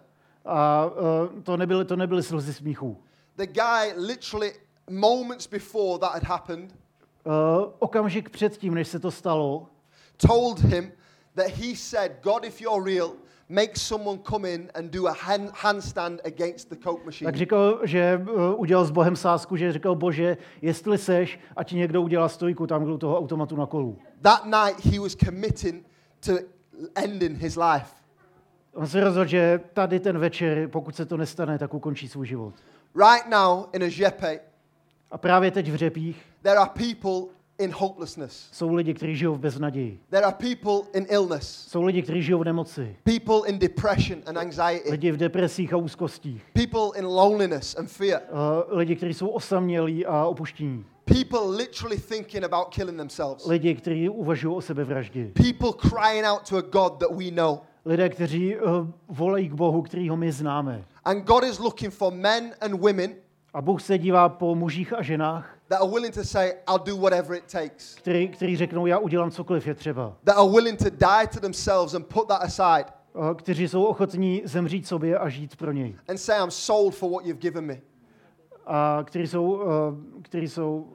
A 0.44 0.84
uh, 0.86 1.42
to, 1.42 1.56
nebyly, 1.56 1.84
to 1.84 1.96
nebyly 1.96 2.22
slzy 2.22 2.54
smíchu. 2.54 2.96
The 3.36 3.46
guy 3.46 3.92
literally 3.96 4.52
moments 4.90 5.46
before 5.46 5.98
that 5.98 6.12
had 6.12 6.22
happened 6.22 6.74
Uh, 7.26 7.72
okamžik 7.78 8.30
předtím, 8.30 8.74
než 8.74 8.88
se 8.88 8.98
to 8.98 9.10
stalo, 9.10 9.66
told 10.16 10.58
him 10.60 10.92
that 11.34 11.46
he 11.46 11.76
said, 11.76 12.12
God, 12.22 12.44
if 12.44 12.60
you're 12.60 12.84
real, 12.84 13.12
make 13.48 13.76
someone 13.76 14.18
come 14.18 14.50
in 14.54 14.70
and 14.74 14.90
do 14.90 15.06
a 15.06 15.12
hand, 15.12 15.50
handstand 15.54 16.20
against 16.24 16.68
the 16.68 16.76
Coke 16.76 17.04
machine. 17.04 17.26
tak 17.26 17.36
říkal, 17.36 17.78
že 17.82 18.22
uh, 18.34 18.60
udělal 18.60 18.84
s 18.84 18.90
Bohem 18.90 19.16
sásku, 19.16 19.56
že 19.56 19.72
říkal, 19.72 19.94
bože, 19.94 20.36
jestli 20.62 20.98
seš, 20.98 21.38
ať 21.56 21.68
ti 21.68 21.76
někdo 21.76 22.02
udělá 22.02 22.28
stojku 22.28 22.66
tam 22.66 22.82
u 22.82 22.98
toho 22.98 23.18
automatu 23.18 23.56
na 23.56 23.66
kolu. 23.66 23.98
That 24.22 24.44
night 24.44 24.84
he 24.84 25.00
was 25.00 25.16
committing 25.24 25.84
to 26.26 26.32
ending 26.94 27.38
his 27.38 27.56
life. 27.56 27.92
On 28.74 28.86
se 28.86 29.00
rozhodl, 29.04 29.28
že 29.28 29.60
tady 29.72 30.00
ten 30.00 30.18
večer, 30.18 30.68
pokud 30.68 30.96
se 30.96 31.06
to 31.06 31.16
nestane, 31.16 31.58
tak 31.58 31.74
ukončí 31.74 32.08
svůj 32.08 32.26
život. 32.26 32.54
Right 32.94 33.26
now 33.30 33.64
in 33.72 33.82
Ajepe, 33.82 34.40
A 35.10 35.18
právě 35.18 35.50
teď 35.50 35.70
v 35.70 35.74
Řepích 35.76 36.22
there 36.42 36.56
are 36.58 36.70
people 36.74 37.34
in 37.58 37.72
hopelessness. 37.74 38.48
jsou 38.52 38.74
lidi, 38.74 38.94
kteří 38.94 39.16
žijou 39.16 39.34
v 39.34 39.38
beznaději. 39.38 40.00
There 40.10 40.26
are 40.26 40.36
people 40.38 40.90
in 41.00 41.06
illness, 41.08 41.66
Jsou 41.68 41.82
lidi, 41.82 42.02
kteří 42.02 42.22
žijou 42.22 42.38
v 42.38 42.44
nemoci. 42.44 42.96
people 43.04 43.48
in 43.50 43.58
depression 43.58 44.18
and 44.26 44.38
anxiety, 44.38 44.90
Lidi 44.90 45.12
v 45.12 45.16
depresích 45.16 45.72
a 45.72 45.76
úzkostích. 45.76 46.44
people 46.52 46.98
in 47.00 47.06
loneliness 47.06 47.76
and 47.78 47.86
fear, 47.90 48.20
Uh, 48.70 48.76
lidi, 48.78 48.96
kteří 48.96 49.14
jsou 49.14 49.28
osamělí 49.28 50.06
a 50.06 50.24
opuštění. 50.26 50.84
people 51.04 51.40
literally 51.56 51.98
thinking 51.98 52.44
about 52.44 52.68
killing 52.74 52.98
themselves, 52.98 53.46
Lidi, 53.46 53.74
kteří 53.74 54.08
uvažují 54.08 54.56
o 54.56 54.60
sebevraždě. 54.60 55.30
people 55.34 55.70
crying 55.90 56.26
out 56.26 56.48
to 56.48 56.56
a 56.56 56.60
God 56.60 56.98
that 56.98 57.10
we 57.18 57.30
know. 57.30 57.58
Lidé, 57.84 58.08
kteří 58.08 58.56
uh, 58.56 58.62
volají 59.08 59.48
k 59.48 59.52
Bohu, 59.54 59.82
kterýho 59.82 60.16
my 60.16 60.32
známe. 60.32 60.84
And 61.04 61.24
God 61.24 61.44
is 61.44 61.58
looking 61.58 61.92
for 61.92 62.12
men 62.12 62.54
and 62.60 62.74
women 62.80 63.14
A 63.54 63.62
Bůh 63.62 63.82
se 63.82 63.98
dívá 63.98 64.28
po 64.28 64.54
mužích 64.54 64.92
a 64.92 65.02
ženách, 65.02 65.58
that 65.68 65.80
are 65.80 65.90
willing 65.90 66.14
to 66.14 66.24
say, 66.24 66.52
I'll 66.68 66.78
do 66.84 66.96
whatever 66.96 67.36
it 67.36 67.44
takes, 67.52 67.94
který, 67.94 68.28
který 68.28 68.56
řeknou, 68.56 68.86
já 68.86 68.98
udělám 68.98 69.30
cokoliv 69.30 69.66
je 69.66 69.74
třeba. 69.74 70.16
that 70.24 70.36
are 70.36 70.50
willing 70.50 70.78
to 70.78 70.90
die 70.90 71.26
to 71.34 71.40
themselves 71.40 71.94
and 71.94 72.06
put 72.06 72.28
that 72.28 72.42
aside 72.42 72.84
Uh, 73.14 73.34
kteří 73.34 73.68
jsou 73.68 73.84
ochotní 73.84 74.42
zemřít 74.44 74.86
sobě 74.86 75.18
a 75.18 75.28
žít 75.28 75.56
pro 75.56 75.72
něj. 75.72 75.96
and 76.08 76.18
say, 76.18 76.40
I'm 76.42 76.50
sold 76.50 76.94
for 76.94 77.10
what 77.10 77.26
you've 77.26 77.40
given 77.40 77.64
me. 77.66 77.80
A 78.66 79.00
kteří 79.04 79.26
jsou, 79.26 79.52
uh, 79.52 79.62
kteří 80.22 80.48
jsou 80.48 80.88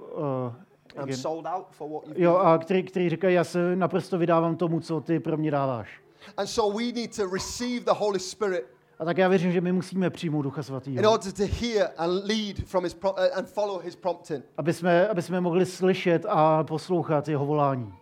uh, 0.97 1.03
I'm 1.03 1.13
sold 1.15 1.45
out 1.55 1.65
for 1.71 1.89
what 1.89 2.05
you've 2.07 2.21
jo, 2.23 2.35
a 2.35 2.57
který, 2.57 2.83
který 2.83 3.09
říkají, 3.09 3.35
já 3.35 3.43
se 3.43 3.75
naprosto 3.75 4.17
vydávám 4.17 4.55
tomu, 4.55 4.79
co 4.79 5.01
ty 5.01 5.19
pro 5.19 5.37
mě 5.37 5.51
dáváš. 5.51 6.01
And 6.37 6.47
so 6.47 6.77
we 6.77 6.83
need 6.91 7.15
to 7.15 7.29
receive 7.33 7.85
the 7.85 7.91
Holy 7.93 8.19
Spirit 8.19 8.65
A 8.99 9.05
tak 9.05 9.17
já 9.17 9.27
věřím, 9.27 9.51
že 9.51 9.61
my 9.61 9.71
musíme 9.71 10.09
přijmout 10.09 10.41
Ducha 10.41 10.59
in 10.59 10.63
Svatého, 10.63 11.11
order 11.11 11.31
to 11.33 11.43
hear 11.61 11.89
and 11.97 12.23
lead 12.25 12.57
from 12.65 12.83
his 12.83 12.93
pro- 12.93 13.13
uh, 13.13 13.19
and 13.37 13.47
follow 13.49 13.81
his 13.83 13.95
prompting. 13.95 14.43
aby 14.57 14.73
jsme, 14.73 15.07
aby 15.07 15.21
jsme 15.21 15.41
mohli 15.41 15.65
slyšet 15.65 16.25
a 16.29 16.63
poslouchat 16.63 17.27
jeho 17.27 17.45
volání. 17.45 17.93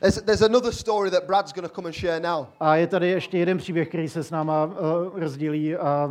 There's, 0.00 0.22
there's 0.22 0.42
another 0.42 0.72
story 0.72 1.10
that 1.10 1.24
Brad's 1.26 1.52
going 1.52 1.68
to 1.68 1.74
come 1.74 1.88
and 1.88 1.94
share 1.94 2.20
now. 2.20 2.46
A 2.60 2.76
je 2.76 2.86
tady 2.86 3.08
ještě 3.08 3.38
jeden 3.38 3.58
příběh, 3.58 3.88
který 3.88 4.08
se 4.08 4.22
s 4.22 4.30
náma 4.30 4.64
uh, 4.64 4.72
rozdělí 5.18 5.76
a 5.76 6.10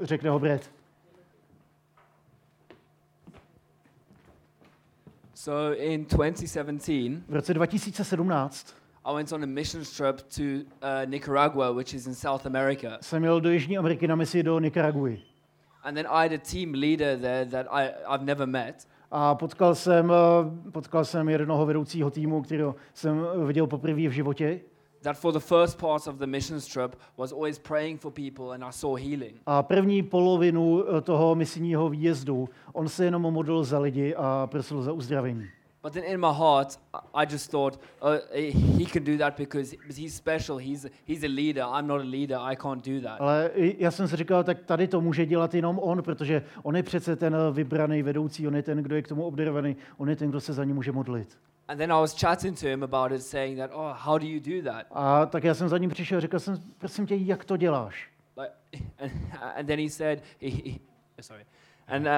řekne 0.00 0.30
ho 0.30 0.38
Brett. 0.38 0.70
So 5.34 5.76
in 5.78 6.04
2017, 6.04 6.90
V 7.28 7.34
roce 7.34 7.54
2017 7.54 8.74
I 9.06 9.12
went 9.12 9.32
on 9.32 9.42
a 9.42 9.46
missions 9.46 9.96
trip 9.96 10.28
to 10.30 10.64
uh, 10.82 11.04
Nicaragua, 11.08 11.72
which 11.72 11.94
is 11.94 12.06
in 12.06 12.14
South 12.14 12.46
America. 12.46 12.98
jsem 13.00 13.24
jel 13.24 13.40
do 13.40 13.50
Jižní 13.50 13.78
Ameriky 13.78 14.08
na 14.08 14.16
misi 14.16 14.42
do 14.42 14.58
Nikaraguy. 14.58 15.18
And 15.82 15.94
then 15.94 16.06
I 16.06 16.22
had 16.22 16.32
a 16.32 16.38
team 16.38 16.72
leader 16.72 17.18
there 17.18 17.44
that 17.44 17.66
I, 17.70 17.90
I've 18.14 18.24
never 18.24 18.46
met. 18.46 18.86
A 19.10 19.34
potkal 19.34 19.74
jsem, 19.74 20.10
eh, 20.10 20.70
potkal 20.70 21.04
jsem 21.04 21.28
jednoho 21.28 21.66
vedoucího 21.66 22.10
týmu, 22.10 22.42
kterého 22.42 22.74
jsem 22.94 23.26
viděl 23.46 23.66
poprvé 23.66 24.08
v 24.08 24.12
životě. 24.12 24.60
That 25.02 25.16
for 25.18 25.32
the 25.32 25.40
first 25.40 25.78
part 25.78 26.06
of 26.06 26.16
the 26.16 26.26
missions 26.26 26.66
trip 26.66 26.96
was 27.18 27.32
always 27.32 27.58
praying 27.58 28.00
for 28.00 28.12
people 28.12 28.54
and 28.54 28.64
I 28.64 28.72
saw 28.72 29.00
healing. 29.00 29.34
A 29.46 29.62
první 29.62 30.02
polovinu 30.02 30.84
eh, 30.96 31.00
toho 31.00 31.34
misijního 31.34 31.88
výjezdu 31.88 32.48
on 32.72 32.88
se 32.88 33.04
jenom 33.04 33.22
modlil 33.22 33.64
za 33.64 33.78
lidi 33.78 34.14
a 34.14 34.46
prosil 34.50 34.82
za 34.82 34.92
uzdravení. 34.92 35.46
But 35.84 35.92
then 35.92 36.04
in 36.04 36.20
my 36.20 36.32
heart, 36.32 36.78
I- 37.14 37.26
just 37.26 37.50
thought, 37.50 37.78
uh, 38.00 38.16
he 38.78 38.86
can 38.86 39.04
do 39.04 39.18
that 39.18 39.36
because 39.36 39.76
he's 39.94 40.14
special. 40.14 40.56
He's, 40.56 40.86
he's 41.04 41.24
a 41.24 41.28
leader. 41.28 41.60
I'm 41.60 41.86
not 41.86 42.00
a 42.00 42.04
leader. 42.04 42.38
I 42.40 42.56
can't 42.56 42.82
do 42.82 43.00
that. 43.00 43.20
Ale 43.20 43.50
já 43.54 43.90
jsem 43.90 44.08
si 44.08 44.16
říkal, 44.16 44.44
tak 44.44 44.62
tady 44.64 44.88
to 44.88 45.00
může 45.00 45.26
dělat 45.26 45.54
jenom 45.54 45.78
on, 45.78 46.02
protože 46.02 46.42
on 46.62 46.76
je 46.76 46.82
přece 46.82 47.16
ten 47.16 47.34
eh, 47.34 47.52
vybraný 47.52 48.02
vedoucí, 48.02 48.48
on 48.48 48.56
je 48.56 48.62
ten, 48.62 48.78
kdo 48.78 48.96
je 48.96 49.02
k 49.02 49.08
tomu 49.08 49.24
obdarovaný, 49.24 49.76
on 49.96 50.10
je 50.10 50.16
ten, 50.16 50.30
kdo 50.30 50.40
se 50.40 50.52
za 50.52 50.64
ně 50.64 50.74
může 50.74 50.92
modlit. 50.92 51.38
And 51.68 51.78
then 51.78 51.92
I 51.92 52.00
was 52.00 52.20
chatting 52.20 52.60
to 52.60 52.66
him 52.66 52.82
about 52.82 53.12
it, 53.12 53.22
saying 53.22 53.58
that, 53.58 53.70
oh, 53.74 53.92
how 53.96 54.18
do 54.18 54.26
you 54.26 54.40
do 54.40 54.70
that? 54.70 54.86
A 54.90 55.26
tak 55.26 55.44
já 55.44 55.54
jsem 55.54 55.68
za 55.68 55.78
ním 55.78 55.90
přišel 55.90 56.18
a 56.18 56.20
řekl 56.20 56.38
jsem, 56.38 56.56
prosím 56.78 57.06
tě, 57.06 57.14
jak 57.16 57.44
to 57.44 57.56
děláš? 57.56 58.10
Like, 58.36 58.52
and, 58.98 59.12
and 59.56 59.66
then 59.66 59.78
he 59.80 59.90
said, 59.90 60.22
he, 60.40 60.50
he, 60.50 60.78
sorry, 61.20 61.44
and, 61.88 62.06
uh, 62.06 62.10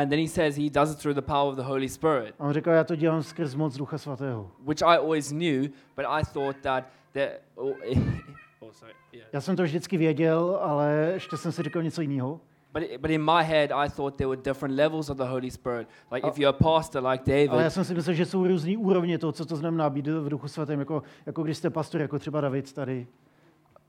and 0.00 0.10
then 0.10 0.18
he 0.18 0.28
says 0.28 0.56
he 0.56 0.70
does 0.70 0.92
it 0.92 0.98
through 0.98 1.14
the 1.14 1.22
power 1.22 1.48
of 1.50 1.56
the 1.56 1.62
Holy 1.62 1.88
Spirit, 1.88 2.34
A 2.38 2.44
on 2.44 2.52
říkal, 2.52 2.74
já 2.74 2.84
to 2.84 2.96
dělám 2.96 3.22
skrz 3.22 3.54
moc 3.54 3.76
Ducha 3.76 3.98
Svatého. 3.98 4.50
which 4.66 4.82
I 4.82 4.96
always 4.96 5.28
knew, 5.32 5.68
but 5.96 6.04
I 6.08 6.22
thought 6.32 6.56
that 6.62 6.84
that. 7.14 7.28
Oh, 7.54 7.70
oh 8.60 8.72
sorry, 8.72 8.92
yeah. 9.12 9.28
Já 9.32 9.40
jsem 9.40 9.56
to 9.56 9.62
vždycky 9.62 9.96
věděl, 9.96 10.58
ale 10.62 11.10
ještě 11.14 11.36
jsem 11.36 11.52
si 11.52 11.62
říkal 11.62 11.82
něco 11.82 12.00
jiného. 12.02 12.40
But, 12.72 12.82
but 13.00 13.10
in 13.10 13.24
my 13.24 13.44
head, 13.44 13.70
I 13.72 13.90
thought 13.90 14.16
there 14.16 14.28
were 14.28 14.42
different 14.42 14.76
levels 14.76 15.10
of 15.10 15.16
the 15.16 15.24
Holy 15.24 15.50
Spirit. 15.50 15.88
Like 16.12 16.28
if 16.28 16.38
you're 16.38 16.56
a 16.58 16.62
pastor 16.72 17.04
like 17.06 17.24
Ale 17.32 17.40
já 17.42 17.46
David, 17.46 17.72
jsem 17.72 17.84
si 17.84 17.94
myslel, 17.94 18.14
že 18.14 18.26
jsou 18.26 18.46
různé 18.46 18.76
úrovně 18.78 19.18
toho, 19.18 19.32
co 19.32 19.46
to 19.46 19.56
znamená 19.56 19.90
být 19.90 20.06
v 20.06 20.28
Duchu 20.28 20.48
Svatém, 20.48 20.78
jako, 20.78 21.02
jako 21.26 21.42
když 21.42 21.56
jste 21.56 21.70
pastor, 21.70 22.00
jako 22.00 22.18
třeba 22.18 22.40
David 22.40 22.72
tady. 22.72 23.06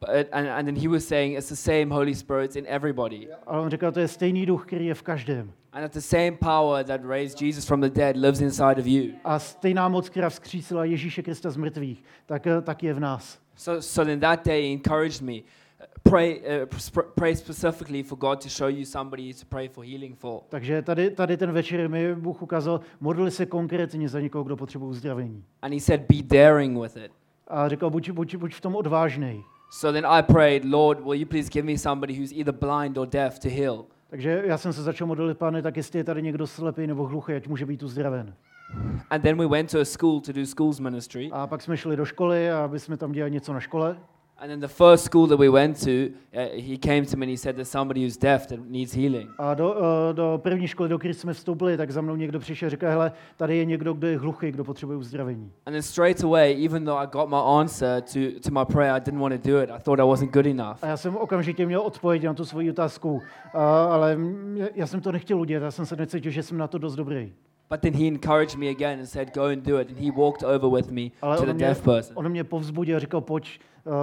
But, 0.08 0.28
and, 0.32 0.48
and 0.48 0.66
then 0.66 0.76
he 0.76 0.88
was 0.88 1.08
saying 1.08 1.38
it's 1.38 1.50
the 1.50 1.56
same 1.56 1.86
Holy 1.90 2.16
Spirit 2.16 2.56
in 2.56 2.66
everybody. 2.68 3.28
Ale 3.48 3.62
on 3.62 3.70
říkal, 3.70 3.92
to 3.92 4.00
je 4.00 4.08
stejný 4.08 4.46
duch, 4.46 4.66
který 4.66 4.86
je 4.86 4.94
v 4.94 5.02
každém. 5.02 5.52
And 5.74 5.86
it's 5.86 5.96
the 5.96 6.02
same 6.18 6.32
power 6.32 6.86
that 6.86 7.02
raised 7.06 7.42
Jesus 7.42 7.66
from 7.66 7.82
the 7.82 7.90
dead 7.90 8.16
lives 8.16 8.42
inside 8.42 8.80
of 8.80 8.86
you. 8.86 9.14
A 9.24 9.40
stejná 9.40 9.88
moc, 9.90 10.10
která 10.10 10.30
vzkřísila 10.30 10.86
Ježíše 10.86 11.24
Krista 11.24 11.52
z 11.52 11.58
mrtvých, 11.58 12.04
tak, 12.26 12.48
eh, 12.48 12.62
tak 12.62 12.84
je 12.84 12.94
v 12.94 13.00
nás. 13.00 13.40
So, 13.56 13.82
so 13.82 14.06
then 14.06 14.20
that 14.20 14.46
day 14.46 14.62
he 14.62 14.74
encouraged 14.74 15.22
me. 15.22 15.34
uh, 15.34 15.40
Pray, 16.04 16.42
uh, 16.62 17.02
pray 17.16 17.36
specifically 17.36 18.04
for 18.04 18.18
God 18.18 18.44
to 18.44 18.50
show 18.50 18.70
you 18.70 18.86
somebody 18.86 19.34
to 19.34 19.46
pray 19.46 19.68
for 19.68 19.86
healing 19.86 20.18
for. 20.18 20.42
Takže 20.50 20.82
tady, 20.82 21.12
tady 21.12 21.38
ten 21.38 21.52
večer 21.52 21.90
mi 21.90 22.16
Bůh 22.16 22.42
ukázal, 22.42 22.80
modli 23.00 23.32
se 23.32 23.46
konkrétně 23.46 24.10
za 24.10 24.20
někoho, 24.20 24.44
kdo 24.44 24.58
potřebuje 24.58 24.90
uzdravení. 24.90 25.44
And 25.62 25.74
he 25.74 25.80
said, 25.80 26.02
be 26.02 26.38
daring 26.38 26.82
with 26.82 26.98
it. 26.98 27.12
A 27.48 27.70
říkal, 27.70 27.90
buď, 27.90 28.10
buď, 28.10 28.36
buď 28.36 28.56
v 28.56 28.62
tom 28.62 28.76
odvážnej. 28.76 29.44
So 29.76 29.92
then 29.92 30.06
I 30.06 30.22
prayed, 30.22 30.66
Lord, 30.66 31.00
will 31.00 31.16
you 31.16 31.26
please 31.26 31.50
give 31.50 31.66
me 31.66 31.78
somebody 31.78 32.14
who's 32.14 32.32
either 32.32 32.52
blind 32.52 32.96
or 32.96 33.08
deaf 33.08 33.40
to 33.40 33.50
heal? 33.50 33.86
Takže 34.10 34.44
já 34.46 34.58
jsem 34.58 34.74
se 34.74 34.84
začal 34.84 35.08
modlit, 35.08 35.38
pane, 35.38 35.62
tak 35.62 35.78
jestli 35.78 36.00
je 36.00 36.04
tady 36.04 36.22
někdo 36.22 36.48
slepý 36.48 36.88
nebo 36.88 37.08
hluchý, 37.08 37.34
ať 37.34 37.48
může 37.48 37.66
být 37.66 37.84
uzdraven. 37.84 38.34
And 39.10 39.22
then 39.22 39.38
we 39.38 39.48
went 39.48 39.72
to 39.72 39.80
a 39.80 39.86
school 39.86 40.22
to 40.22 40.32
do 40.32 40.46
schools 40.46 40.80
ministry. 40.80 41.30
A 41.32 41.48
pak 41.48 41.62
jsme 41.62 41.78
šli 41.78 41.96
do 41.96 42.06
školy, 42.06 42.52
aby 42.52 42.80
jsme 42.80 42.98
tam 42.98 43.12
dělali 43.12 43.32
něco 43.32 43.54
na 43.54 43.60
škole. 43.60 43.98
And 44.44 44.50
then 44.50 44.60
the 44.60 44.68
first 44.68 45.06
school 45.06 45.28
that 45.28 45.38
we 45.40 45.48
went 45.48 45.82
to, 45.84 46.12
uh, 46.36 46.48
he 46.50 46.78
came 46.78 47.06
to 47.06 47.18
me 47.18 47.24
and 47.24 47.30
he 47.30 47.38
said, 47.38 47.56
there's 47.56 47.70
somebody 47.70 48.02
who's 48.02 48.18
deaf 48.18 48.46
that 48.48 48.60
needs 48.60 48.92
healing. 48.92 49.30
A 49.40 49.54
do, 49.54 49.76
eh, 49.78 50.14
do 50.14 50.40
první 50.44 50.68
školy, 50.68 50.90
do 50.90 51.00
které 51.00 51.14
jsme 51.14 51.34
vstoupili, 51.34 51.78
tak 51.78 51.92
za 51.92 52.02
mnou 52.02 52.16
někdo 52.16 52.40
přišel 52.40 52.68
a 52.68 52.70
říká, 52.70 52.90
hele, 52.90 53.12
tady 53.38 53.58
je 53.58 53.66
někdo, 53.66 53.94
kdo 53.94 54.08
je 54.08 54.18
hluchý, 54.18 54.52
kdo 54.52 54.64
potřebuje 54.64 54.98
uzdravení. 54.98 55.52
And 55.66 55.74
then 55.74 55.82
straight 55.82 56.24
away, 56.24 56.66
even 56.66 56.86
though 56.86 56.98
I 56.98 57.08
got 57.08 57.30
my 57.30 57.38
answer 57.60 58.02
to, 58.02 58.20
to 58.50 58.52
my 58.52 58.66
prayer, 58.66 58.94
I 58.96 59.00
didn't 59.00 59.22
want 59.22 59.44
to 59.44 59.50
do 59.52 59.62
it. 59.62 59.70
I 59.70 59.80
thought 59.80 60.00
I 60.00 60.08
wasn't 60.08 60.34
good 60.34 60.46
enough. 60.46 60.78
A 60.82 60.88
já 60.88 60.98
jsem 60.98 61.16
okamžitě 61.18 61.66
měl 61.66 61.82
odpověď 61.82 62.24
na 62.24 62.34
tu 62.34 62.46
svoji 62.46 62.72
otázku, 62.72 63.22
a, 63.54 63.86
ale 63.86 64.18
já 64.76 64.88
jsem 64.88 65.02
to 65.02 65.12
nechtěl 65.12 65.40
udělat, 65.40 65.64
já 65.64 65.72
jsem 65.72 65.86
se 65.86 65.96
necítil, 65.96 66.32
že 66.32 66.44
jsem 66.44 66.58
na 66.58 66.68
to 66.68 66.78
dost 66.78 66.96
dobrý. 66.96 67.34
But 67.74 67.82
then 67.82 67.94
he 67.94 68.06
encouraged 68.06 68.56
me 68.56 68.70
again 68.70 69.00
and 69.00 69.10
said, 69.10 69.34
Go 69.34 69.46
and 69.46 69.64
do 69.64 69.78
it. 69.78 69.90
And 69.90 69.98
he 69.98 70.12
walked 70.12 70.44
over 70.44 70.70
with 70.70 70.92
me 70.92 71.12
Ale 71.22 71.38
to 71.38 71.46
the 71.46 71.54
mě, 71.54 71.66
deaf 71.66 71.82
person. 71.82 72.18
on 72.18 72.30
mě 72.30 72.44
povzbudil 72.44 72.98
a 72.98 73.00
říkal, 73.00 73.22
pojď, 73.22 73.60
uh, 73.86 73.94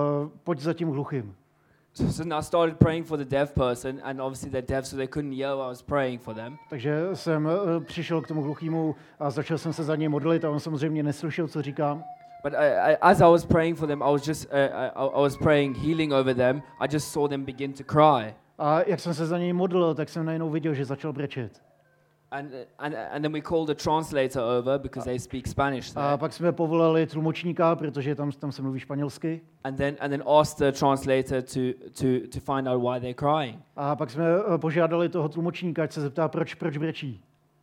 pojď 0.45 0.59
za 0.61 0.75
tím 0.75 0.89
hluchým. 0.89 1.35
So, 1.93 2.13
so 2.13 2.35
I 2.35 2.43
started 2.43 2.79
praying 2.79 3.07
for 3.07 3.19
the 3.19 3.25
deaf 3.25 3.53
person, 3.53 4.01
and 4.03 4.21
obviously 4.21 4.51
they're 4.51 4.67
deaf, 4.67 4.87
so 4.87 4.97
they 4.97 5.07
couldn't 5.07 5.33
yell. 5.33 5.63
I 5.63 5.69
was 5.69 5.83
praying 5.83 6.23
for 6.23 6.35
them. 6.35 6.59
Takže 6.71 7.09
jsem 7.15 7.47
uh, 7.47 7.85
přišel 7.85 8.21
k 8.21 8.29
tomu 8.29 8.43
hluchýmu 8.43 8.95
a 9.21 9.31
začal 9.31 9.59
jsem 9.59 9.73
se 9.73 9.85
za 9.85 9.97
něj 9.97 10.09
modlit 10.09 10.45
a 10.45 10.51
on 10.51 10.61
samozřejmě 10.61 11.03
neslyšel, 11.03 11.49
co 11.49 11.63
říkám. 11.63 12.05
But 12.45 12.55
I, 12.55 12.93
I, 12.93 12.97
as 13.01 13.21
I 13.21 13.25
was 13.25 13.45
praying 13.45 13.79
for 13.79 13.89
them, 13.89 14.03
I 14.03 14.13
was 14.13 14.29
just 14.29 14.49
uh, 14.53 14.59
I, 14.59 15.09
I 15.19 15.23
was 15.23 15.37
praying 15.37 15.77
healing 15.77 16.13
over 16.13 16.37
them. 16.37 16.63
I 16.81 16.89
just 16.93 17.13
saw 17.13 17.29
them 17.29 17.45
begin 17.45 17.73
to 17.73 17.85
cry, 17.85 18.35
A 18.59 18.83
jak 18.87 19.01
jsem 19.01 19.15
se 19.15 19.27
za 19.27 19.39
něj 19.39 19.53
modlil, 19.53 19.95
tak 19.95 20.09
jsem 20.09 20.27
najednou 20.27 20.51
viděl, 20.51 20.75
že 20.75 20.85
začal 20.85 21.13
brečet. 21.13 21.70
And 22.33 22.53
and 22.79 22.95
and 22.95 23.23
then 23.25 23.33
we 23.33 23.41
called 23.41 23.71
a 23.71 23.75
translator 23.75 24.41
over 24.41 24.79
because 24.79 25.05
they 25.05 25.19
speak 25.19 25.47
Spanish 25.49 25.91
A 25.91 25.95
there, 25.95 26.19
pak 26.19 26.33
jsme 26.33 26.53
povolali 26.53 27.07
tlumočníka, 27.07 27.77
protože 27.77 28.15
tam, 28.15 28.33
tam 28.33 28.53
se 28.53 28.63
mluví 28.63 28.81
španělsky. 28.81 29.41
and 29.65 29.77
then 29.77 29.97
and 30.01 30.11
then 30.11 30.23
asked 30.41 30.59
the 30.59 30.79
translator 30.79 31.43
to 31.43 31.61
to 32.01 32.07
to 32.33 32.41
find 32.41 32.69
out 32.69 32.83
why 32.83 33.01
they're 33.01 33.15
crying. 33.15 33.59
A 33.77 33.97
pak 33.97 34.11
jsme 34.11 34.25
eh, 34.55 34.59
požádali 34.59 35.09
toho 35.09 35.29
tlumočníka, 35.29 35.83
ať 35.83 35.93
se 35.93 36.01
zeptá, 36.01 36.29
proč, 36.29 36.55
proč 36.55 36.77
brečí. 36.77 37.21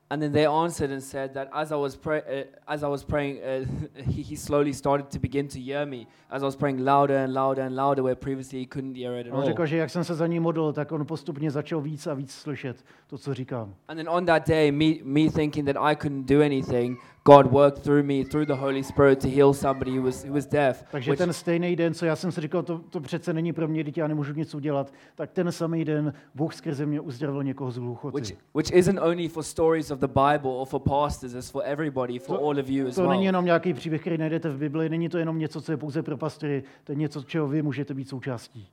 And 0.10 0.22
then 0.22 0.32
they 0.32 0.46
answered 0.46 0.90
and 0.90 1.04
said 1.04 1.34
that 1.34 1.50
as 1.54 1.72
I 1.74 1.76
was 1.76 1.98
pray, 1.98 2.22
uh, 2.22 2.72
as 2.74 2.82
I 2.82 2.88
was 2.88 3.04
praying, 3.04 3.44
uh, 3.44 3.66
he, 4.10 4.22
he 4.22 4.36
slowly 4.38 4.72
started 4.72 5.10
to 5.12 5.20
begin 5.20 5.50
to 5.50 5.60
hear 5.60 5.86
me 5.86 6.08
as 6.32 6.44
I 6.44 6.46
was 6.46 6.56
praying 6.56 6.80
louder 6.80 7.18
and 7.18 7.34
louder 7.34 7.62
and 7.62 7.76
louder, 7.76 8.04
where 8.04 8.16
previously 8.16 8.60
he 8.60 8.66
couldn't 8.66 8.96
hear 8.96 9.14
it 9.18 9.28
at 9.28 9.34
on 9.34 9.40
all. 9.40 9.46
řekl, 9.46 9.66
že 9.66 9.78
jak 9.78 9.90
jsem 9.90 10.04
se 10.04 10.16
za 10.16 10.28
ní 10.28 10.40
modlil, 10.40 10.74
tak 10.74 10.92
on 10.92 11.06
postupně 11.06 11.52
začal 11.52 11.82
víc 11.82 12.08
a 12.08 12.14
víc 12.14 12.32
slyšet 12.32 12.86
to, 13.08 13.18
co 13.18 13.34
říkám. 13.34 13.76
And 13.88 13.98
then 13.98 14.10
on 14.10 14.26
that 14.26 14.48
day, 14.48 14.72
me 14.72 14.86
me 15.04 15.30
thinking 15.30 15.66
that 15.66 15.78
I 15.92 15.96
couldn't 15.96 16.26
do 16.30 16.42
anything, 16.42 16.98
God 17.36 17.52
worked 17.52 17.84
through 17.84 18.04
me 18.06 18.24
through 18.24 18.48
the 18.48 18.54
Holy 18.54 18.84
Spirit 18.84 19.20
to 19.22 19.28
heal 19.28 19.54
somebody 19.54 19.98
who 19.98 20.04
was 20.04 20.24
who 20.26 20.34
was 20.34 20.46
deaf. 20.46 20.84
Takže 20.92 21.12
which- 21.12 21.18
ten 21.18 21.34
stejný 21.34 21.76
den, 21.76 21.94
co 21.94 22.06
já 22.06 22.16
jsem 22.16 22.32
si 22.32 22.42
říkal, 22.42 22.64
to, 22.64 22.82
to 22.90 23.00
přece 23.00 23.34
není 23.34 23.54
pro 23.54 23.68
mě, 23.68 23.84
teď 23.84 23.98
já 23.98 24.08
nemůžu 24.08 24.34
nic 24.34 24.56
udělat, 24.56 24.94
tak 25.16 25.32
ten 25.32 25.52
samý 25.52 25.86
den 25.86 26.14
Bůh 26.36 26.54
skrze 26.54 26.86
mě 26.86 27.02
uzdravil 27.02 27.44
někoho 27.44 27.72
z 27.72 27.78
which, 27.78 27.86
hluchoty. 27.86 28.38
which 28.56 28.72
isn't 28.74 29.00
only 29.00 29.28
for 29.28 29.44
stories 29.44 29.92
of 29.92 30.00
the 30.00 30.08
Bible 30.08 30.52
or 30.52 30.66
for 30.68 30.80
pastors, 30.82 31.34
it's 31.34 31.50
for 31.50 31.62
everybody, 31.66 32.20
for 32.20 32.38
To- 32.38 32.44
all 32.46 32.60
of 32.60 32.70
you 32.70 32.88
as 32.88 32.96
To 32.96 33.02
well. 33.02 33.10
není 33.12 33.26
jenom 33.26 33.46
nějaký 33.46 33.74
příběh, 33.74 34.02
který 34.02 34.18
najdete 34.18 34.50
v 34.50 34.58
Bibli, 34.58 34.90
není 34.90 35.10
to 35.10 35.18
jenom 35.18 35.40
něco, 35.40 35.62
co 35.62 35.72
je 35.72 35.78
pouze 35.78 36.04
pro 36.04 36.18
pastory, 36.18 36.64
to 36.84 36.92
je 36.92 36.96
něco, 36.96 37.24
čeho 37.24 37.48
vy 37.48 37.62
můžete 37.62 37.94
být 37.94 38.10
součástí. 38.10 38.68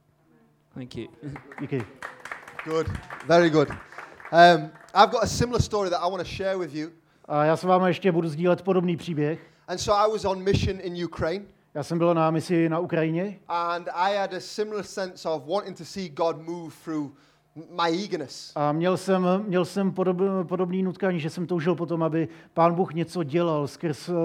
Thank 0.74 0.96
you. 0.96 1.06
Díky. 1.60 1.82
Good. 2.64 2.86
Very 3.26 3.50
good. 3.50 3.68
Um, 3.70 4.70
I've 4.94 5.10
got 5.10 5.22
a 5.22 5.26
similar 5.26 5.62
story 5.62 5.90
that 5.90 6.00
I 6.02 6.10
want 6.10 6.22
to 6.22 6.28
share 6.36 6.56
with 6.58 6.74
you. 6.74 6.88
A 7.28 7.44
já 7.44 7.56
s 7.56 7.64
vámi 7.64 7.88
ještě 7.88 8.12
budu 8.12 8.28
sdílet 8.28 8.62
podobný 8.62 8.96
příběh. 8.96 9.40
And 9.68 9.78
so 9.78 10.08
I 10.08 10.12
was 10.12 10.24
on 10.24 10.42
mission 10.42 10.76
in 10.80 11.04
Ukraine, 11.04 11.44
Já 11.74 11.82
jsem 11.82 11.98
byl 11.98 12.14
na 12.14 12.30
misi 12.30 12.68
na 12.68 12.78
Ukrajině 12.78 13.38
and 13.48 13.88
I 13.94 14.16
had 14.16 14.34
a 14.34 14.40
similar 14.40 14.82
sense 14.82 15.28
of 15.28 15.42
wanting 15.46 15.78
to 15.78 15.84
see 15.84 16.08
God 16.08 16.36
move 16.42 16.74
through 16.84 17.10
my 17.54 17.90
eagerness. 18.02 18.52
a 18.54 18.72
měl 18.72 18.96
jsem, 18.96 19.26
měl 19.46 19.64
jsem 19.64 19.92
podob, 19.92 20.16
podobný 20.48 20.82
nutkání, 20.82 21.20
že 21.20 21.30
jsem 21.30 21.46
toužil 21.46 21.74
potom, 21.74 22.02
aby 22.02 22.28
pán 22.54 22.74
Bůh 22.74 22.94
něco 22.94 23.22
dělal 23.22 23.66
skrz, 23.68 24.08
uh, 24.08 24.16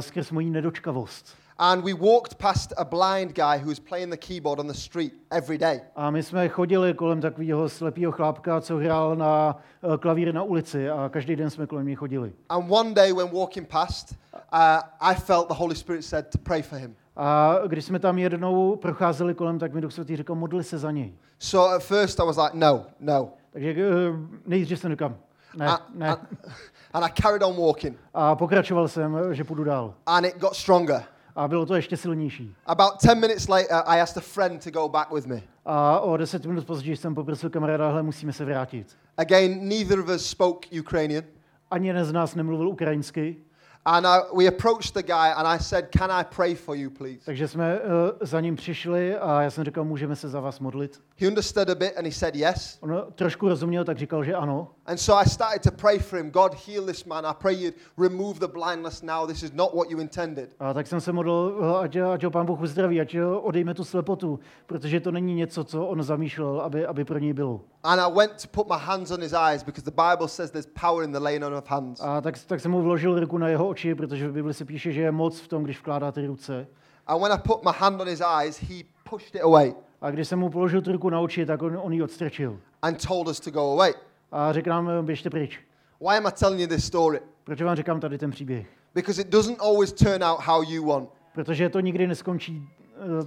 skrz 0.00 0.30
moji 0.30 0.50
nedočkavost. 0.50 1.36
And 1.60 1.84
we 1.84 1.92
walked 1.94 2.34
past 2.38 2.72
a 2.76 2.84
blind 2.84 3.32
guy 3.34 3.58
who 3.58 3.68
was 3.68 3.80
playing 3.80 4.10
the 4.10 4.16
keyboard 4.16 4.60
on 4.60 4.66
the 4.68 4.74
street 4.74 5.12
every 5.30 5.58
day. 5.58 5.80
A 5.96 6.10
my 6.10 6.22
jsme 6.22 6.48
chodili 6.48 6.94
kolem 6.94 7.20
takového 7.20 7.68
slepého 7.68 8.12
chlápka, 8.12 8.60
co 8.60 8.76
hrál 8.76 9.16
na 9.16 9.56
uh, 9.82 9.96
klavír 9.96 10.34
na 10.34 10.42
ulici 10.42 10.90
a 10.90 11.08
každý 11.08 11.36
den 11.36 11.50
jsme 11.50 11.66
kolem 11.66 11.86
něj 11.86 11.94
chodili. 11.96 12.32
And 12.48 12.70
one 12.70 12.94
day 12.94 13.12
when 13.12 13.28
walking 13.38 13.68
past, 13.68 14.14
uh, 14.34 14.38
I 15.00 15.14
felt 15.14 15.48
the 15.48 15.54
Holy 15.54 15.74
Spirit 15.76 16.02
said 16.02 16.26
to 16.32 16.38
pray 16.38 16.62
for 16.62 16.78
him. 16.78 16.96
A 17.16 17.54
když 17.66 17.84
jsme 17.84 17.98
tam 17.98 18.18
jednou 18.18 18.76
procházeli 18.76 19.34
kolem, 19.34 19.58
tak 19.58 19.74
mi 19.74 19.80
Duch 19.80 19.92
Svatý 19.92 20.16
řekl, 20.16 20.34
modli 20.34 20.64
se 20.64 20.78
za 20.78 20.90
něj. 20.90 21.12
So 21.38 21.74
at 21.74 21.82
first 21.82 22.20
I 22.20 22.26
was 22.26 22.36
like, 22.36 22.50
no, 22.54 22.84
no. 23.00 23.28
Takže 23.52 23.74
uh, 23.74 24.16
nejdřív 24.46 24.78
jsem 24.78 24.90
říkal, 24.90 25.14
ne, 25.56 25.66
A- 25.66 25.78
ne. 25.94 26.08
a- 26.08 26.18
and 26.92 27.04
I 27.04 27.12
carried 27.22 27.42
on 27.42 27.66
walking, 27.66 27.98
A 28.14 28.34
pokračoval 28.36 28.88
jsem, 28.88 29.18
že 29.32 29.44
půjdu 29.44 29.64
dál. 29.64 29.94
and 30.06 30.24
it 30.24 30.38
got 30.38 30.54
stronger. 30.54 31.02
A 31.38 31.48
bylo 31.48 31.66
to 31.66 31.74
ještě 31.74 31.96
silnější. 31.96 32.54
About 32.66 32.92
10 33.02 33.14
minutes 33.14 33.48
later, 33.48 33.82
I 33.86 34.00
asked 34.00 34.16
a 34.16 34.20
friend 34.20 34.64
to 34.64 34.70
go 34.70 34.88
back 34.88 35.12
with 35.12 35.26
me. 35.26 35.42
A 35.64 36.00
o 36.00 36.16
deset 36.16 36.46
minut 36.46 36.66
později 36.66 36.96
jsem 36.96 37.14
poprosil 37.14 37.50
kamaráda, 37.50 37.88
hele, 37.88 38.02
musíme 38.02 38.32
se 38.32 38.44
vrátit. 38.44 38.96
Again, 39.16 39.68
neither 39.68 40.00
of 40.00 40.08
us 40.08 40.26
spoke 40.30 40.80
Ukrainian. 40.80 41.24
Ani 41.70 41.88
jeden 41.88 42.04
z 42.04 42.12
nás 42.12 42.34
nemluvil 42.34 42.68
ukrajinsky, 42.68 43.36
And 43.84 44.06
I, 44.06 44.20
we 44.36 44.48
approached 44.48 44.94
the 44.94 45.02
guy, 45.02 45.32
and 45.36 45.46
I 45.46 45.58
said, 45.58 45.88
Can 45.98 46.10
I 46.10 46.24
pray 46.36 46.54
for 46.54 46.76
you, 46.76 46.90
please? 46.90 47.20
takže 47.24 47.48
jsme 47.48 47.80
uh, 47.80 47.90
za 48.20 48.40
ním 48.40 48.56
přišli 48.56 49.16
a 49.16 49.42
já 49.42 49.50
jsem 49.50 49.64
říkal, 49.64 49.84
můžeme 49.84 50.16
se 50.16 50.28
za 50.28 50.40
vás 50.40 50.60
modlit. 50.60 51.00
He 51.20 51.26
understood 51.26 51.68
a 51.68 51.74
bit, 51.74 51.96
and 51.96 52.06
he 52.06 52.12
said 52.12 52.36
yes. 52.36 52.78
On 52.80 53.04
trošku 53.14 53.48
rozuměl, 53.48 53.84
tak 53.84 53.98
říkal, 53.98 54.24
že 54.24 54.34
ano. 54.34 54.68
And 54.86 54.96
so 54.98 55.22
I 55.22 55.28
started 55.28 55.62
to 55.62 55.70
pray 55.70 55.98
for 55.98 56.18
him 56.18 56.30
God, 56.30 56.54
heal 56.66 56.86
this 56.86 57.04
man. 57.04 57.26
I 57.26 57.34
pray 57.38 57.54
you'd 57.54 57.74
remove 57.96 58.38
the 58.38 58.46
blindness 58.46 59.02
now. 59.02 59.26
This 59.26 59.42
is 59.42 59.52
not 59.52 59.74
what 59.74 59.90
you 59.90 60.00
intended. 60.00 60.54
A 60.60 60.74
tak 60.74 60.86
jsem 60.86 61.00
se 61.00 61.12
modlil, 61.12 61.76
ať, 61.80 61.96
ať 61.96 62.24
ho 62.24 62.30
pán 62.30 62.46
Bůh 62.46 62.60
uzdraví, 62.60 63.00
ať 63.00 63.14
ho 63.14 63.40
odejme 63.40 63.74
tu 63.74 63.84
slepotu, 63.84 64.40
protože 64.66 65.00
to 65.00 65.10
není 65.10 65.34
něco, 65.34 65.64
co 65.64 65.86
on 65.86 66.02
zamýšlel, 66.02 66.60
aby, 66.60 66.86
aby 66.86 67.04
pro 67.04 67.18
něj 67.18 67.32
bylo. 67.32 67.60
And 67.82 68.00
I 68.00 68.12
went 68.12 68.42
to 68.42 68.48
put 68.48 68.68
my 68.68 68.78
hands 68.78 69.10
on 69.10 69.20
his 69.20 69.32
eyes 69.32 69.62
because 69.62 69.90
the 69.90 70.02
Bible 70.10 70.28
says 70.28 70.50
there's 70.50 70.68
power 70.80 71.04
in 71.04 71.12
the 71.12 71.20
laying 71.20 71.44
on 71.44 71.54
of 71.54 71.70
hands. 71.70 72.00
A 72.00 72.20
tak, 72.20 72.34
tak 72.46 72.60
jsem 72.60 72.70
mu 72.70 72.82
vložil 72.82 73.20
ruku 73.20 73.38
na 73.38 73.48
jeho 73.48 73.68
oči, 73.68 73.94
protože 73.94 74.28
v 74.28 74.32
Bibli 74.32 74.54
se 74.54 74.64
píše, 74.64 74.92
že 74.92 75.00
je 75.00 75.12
moc 75.12 75.40
v 75.40 75.48
tom, 75.48 75.64
když 75.64 75.80
vkládáte 75.80 76.26
ruce. 76.26 76.66
And 77.06 77.22
when 77.22 77.32
I 77.32 77.38
put 77.38 77.64
my 77.64 77.72
hand 77.74 78.00
on 78.00 78.08
his 78.08 78.22
eyes, 78.40 78.58
he 78.60 78.84
pushed 79.10 79.34
it 79.34 79.42
away 79.42 79.74
A 80.00 80.10
když 80.10 80.28
jsem 80.28 80.38
mu 80.38 80.50
položil 80.50 80.82
tu 80.82 80.92
ruku 80.92 81.10
na 81.10 81.20
oči, 81.20 81.46
tak 81.46 81.62
on, 81.62 81.78
on 81.82 81.92
ji 81.92 82.02
odstrčil. 82.02 82.58
and 82.82 83.06
told 83.06 83.28
us 83.28 83.40
to 83.40 83.50
go 83.50 83.72
away. 83.72 83.92
A 84.32 84.52
řekl 84.52 84.70
nám, 84.70 84.90
"Eh, 84.90 85.02
běžte 85.02 85.30
pryč. 85.30 85.60
Why 86.00 86.16
am 86.16 86.26
I 86.26 86.32
telling 86.32 86.60
you 86.60 86.66
this 86.66 86.84
story? 86.84 87.20
Proč 87.44 87.62
vám 87.62 87.76
říkám 87.76 88.00
tady 88.00 88.18
ten 88.18 88.30
příběh? 88.30 88.66
Because 88.94 89.20
it 89.22 89.28
doesn't 89.28 89.60
always 89.60 89.92
turn 89.92 90.24
out 90.24 90.40
how 90.40 90.62
you 90.68 90.86
want. 90.86 91.08
Protože 91.34 91.68
to 91.68 91.80
nikdy 91.80 92.06
neskončí, 92.06 92.68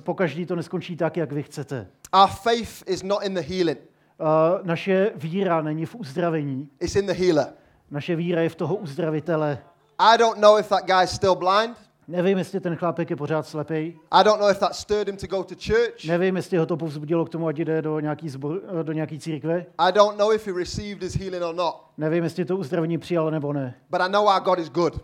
po 0.04 0.14
každý 0.14 0.46
to 0.46 0.56
neskončí 0.56 0.96
tak, 0.98 1.18
jak 1.18 1.32
vy 1.32 1.44
chcete. 1.44 1.88
Our 2.22 2.28
faith 2.28 2.84
is 2.88 3.04
not 3.04 3.24
in 3.24 3.34
the 3.34 3.42
healing, 3.42 3.78
Uh, 4.22 4.28
naše 4.68 5.12
víra 5.16 5.62
není 5.62 5.86
v 5.86 5.96
uzdravení, 5.96 6.70
it's 6.80 6.96
in 6.96 7.06
the 7.08 7.14
healer. 7.14 7.48
naše 7.92 8.16
víra 8.16 8.42
je 8.42 8.50
v 8.50 8.56
toho 8.56 8.76
uzdravitele. 8.76 9.58
I 10.00 10.18
don't 10.18 10.38
know 10.40 10.60
if 10.60 10.70
that 10.70 10.86
guy's 10.86 11.10
still 11.12 11.36
blind. 11.36 11.78
Nevím, 12.08 12.38
jestli 12.38 12.60
ten 12.60 12.76
chlápek 12.76 13.10
je 13.10 13.16
pořád 13.16 13.48
slepý. 13.48 13.76
I 14.12 14.24
don't 14.24 14.40
know 14.42 14.50
if 14.52 14.60
that 14.60 14.76
stirred 14.76 15.08
him 15.08 15.18
to 15.18 15.28
go 15.28 15.44
to 15.44 15.56
church. 15.56 16.06
Nevím, 16.08 16.36
jestli 16.36 16.58
ho 16.58 16.66
to 16.66 16.78
povzbudilo 16.78 17.26
k 17.26 17.30
tomu, 17.30 17.48
ať 17.48 17.58
jde 17.58 17.82
do 17.82 18.00
nějaký, 18.00 18.30
zbor, 18.30 18.62
do 18.84 18.92
nějaký 18.94 19.20
církve. 19.20 19.66
I 19.78 19.92
don't 19.92 20.18
know 20.18 20.34
if 20.34 20.48
he 20.48 20.54
received 20.54 21.04
his 21.04 21.16
healing 21.16 21.44
or 21.44 21.56
not. 21.56 21.76
Nevím, 21.98 22.24
jestli 22.24 22.46
to 22.46 22.58
uzdravení 22.58 22.98
přijal 22.98 23.32
nebo 23.32 23.54
ne. 23.54 23.76
But 23.90 24.02
I 24.02 24.10
know 24.12 24.26
our 24.26 24.42
God 24.42 24.60
is 24.60 24.70
good. 24.70 25.00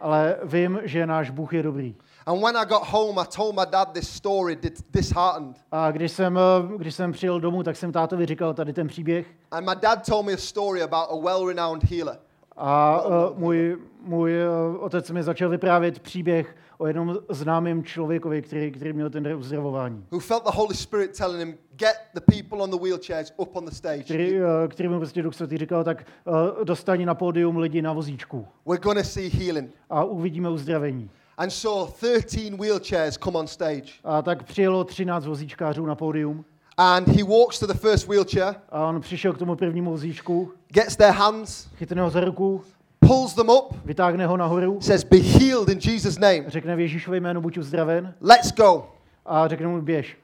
Ale 0.00 0.36
vím, 0.44 0.80
že 0.84 1.06
náš 1.06 1.30
Bůh 1.30 1.52
je 1.52 1.62
dobrý. 1.62 1.94
And 2.26 2.40
when 2.42 2.56
I 2.56 2.66
got 2.66 2.82
home, 2.90 3.18
I 3.18 3.24
told 3.36 3.54
my 3.54 3.62
dad 3.70 3.92
this 3.92 4.08
story, 4.10 4.56
dis- 4.56 4.82
disheartened. 4.90 5.56
A 5.72 5.90
když 5.90 6.12
jsem, 6.12 6.38
eh, 6.38 6.76
když 6.78 6.94
jsem 6.94 7.12
přijel 7.12 7.40
domů, 7.40 7.62
tak 7.62 7.76
jsem 7.76 7.92
tátovi 7.92 8.26
říkal 8.26 8.54
tady 8.54 8.72
ten 8.72 8.88
příběh. 8.88 9.26
And 9.50 9.64
my 9.64 9.76
dad 9.82 10.06
told 10.06 10.26
me 10.26 10.32
a 10.32 10.36
story 10.36 10.82
about 10.82 11.06
a 11.10 11.16
well 11.30 11.46
renowned 11.48 11.84
healer. 11.90 12.18
A 12.56 13.02
uh, 13.06 13.38
můj, 13.38 13.78
můj 14.02 14.32
uh, 14.74 14.84
otec 14.84 15.10
mi 15.10 15.22
začal 15.22 15.48
vyprávět 15.48 16.00
příběh 16.00 16.56
o 16.78 16.86
jednom 16.86 17.16
známém 17.28 17.84
člověkovi, 17.84 18.42
který, 18.42 18.70
který 18.72 18.92
měl 18.92 19.10
ten 19.10 19.34
uzdravování. 19.36 20.04
who 20.10 20.18
felt 20.20 20.44
the 20.44 20.50
Holy 20.54 20.74
Spirit 20.74 21.16
telling 21.18 21.38
him, 21.38 21.54
Get 21.76 21.96
the 22.14 22.20
people 22.20 22.58
on 22.64 22.70
the 22.70 22.76
wheelchairs 22.76 23.32
up 23.36 23.56
on 23.56 23.64
the 23.64 23.70
stage. 23.70 24.02
Který, 24.02 24.40
uh, 24.40 24.46
který 24.68 24.88
mu 24.88 24.98
prostě 24.98 25.22
Duch 25.22 25.34
Svatý 25.34 25.58
říkal, 25.58 25.84
tak 25.84 26.06
uh, 26.24 26.64
dostaň 26.64 27.04
na 27.04 27.14
pódium 27.14 27.56
lidi 27.56 27.82
na 27.82 27.92
vozíčku 27.92 28.46
We're 28.66 28.94
to 28.94 29.08
see 29.08 29.28
healing. 29.28 29.70
a 29.90 30.04
uvidíme 30.04 30.48
uzdravení. 30.50 31.10
And 31.38 31.50
so 31.50 31.92
13 32.26 32.58
wheelchairs 32.58 33.18
come 33.24 33.38
on 33.38 33.46
stage. 33.46 33.92
A 34.04 34.22
tak 34.22 34.42
přijelo 34.42 34.84
13 34.84 35.26
vozíčkářů 35.26 35.86
na 35.86 35.94
pódium 35.94 36.44
And 36.78 37.08
he 37.08 37.22
walks 37.22 37.58
to 37.58 37.66
the 37.66 37.74
first 37.74 38.08
wheelchair, 38.08 38.54
a 38.70 38.84
on 38.88 39.00
přišel 39.00 39.32
k 39.32 39.38
tomu 39.38 39.56
prvnímu 39.56 39.90
vozíčku, 39.90 40.52
gets 40.68 40.96
their 40.96 41.12
hands, 41.12 41.68
chytne 41.78 42.02
ho 42.02 42.10
za 42.10 42.20
ruku, 42.20 42.64
pulls 43.00 43.34
them 43.34 43.48
up, 43.50 43.74
vytáhne 43.84 44.26
ho 44.26 44.36
nahoru, 44.36 44.80
says, 44.80 45.04
Be 45.04 45.16
healed 45.16 45.68
in 45.68 45.78
Jesus' 45.78 46.18
name. 46.18 46.44
řekne 46.50 46.76
v 46.76 46.80
Ježíšově 46.80 47.20
jménu 47.20 47.40
buď 47.40 47.58
uzdraven 47.58 48.14
Let's 48.20 48.52
go. 48.52 48.88
a 49.26 49.48
řekne 49.48 49.66
mu 49.66 49.82
běž. 49.82 50.16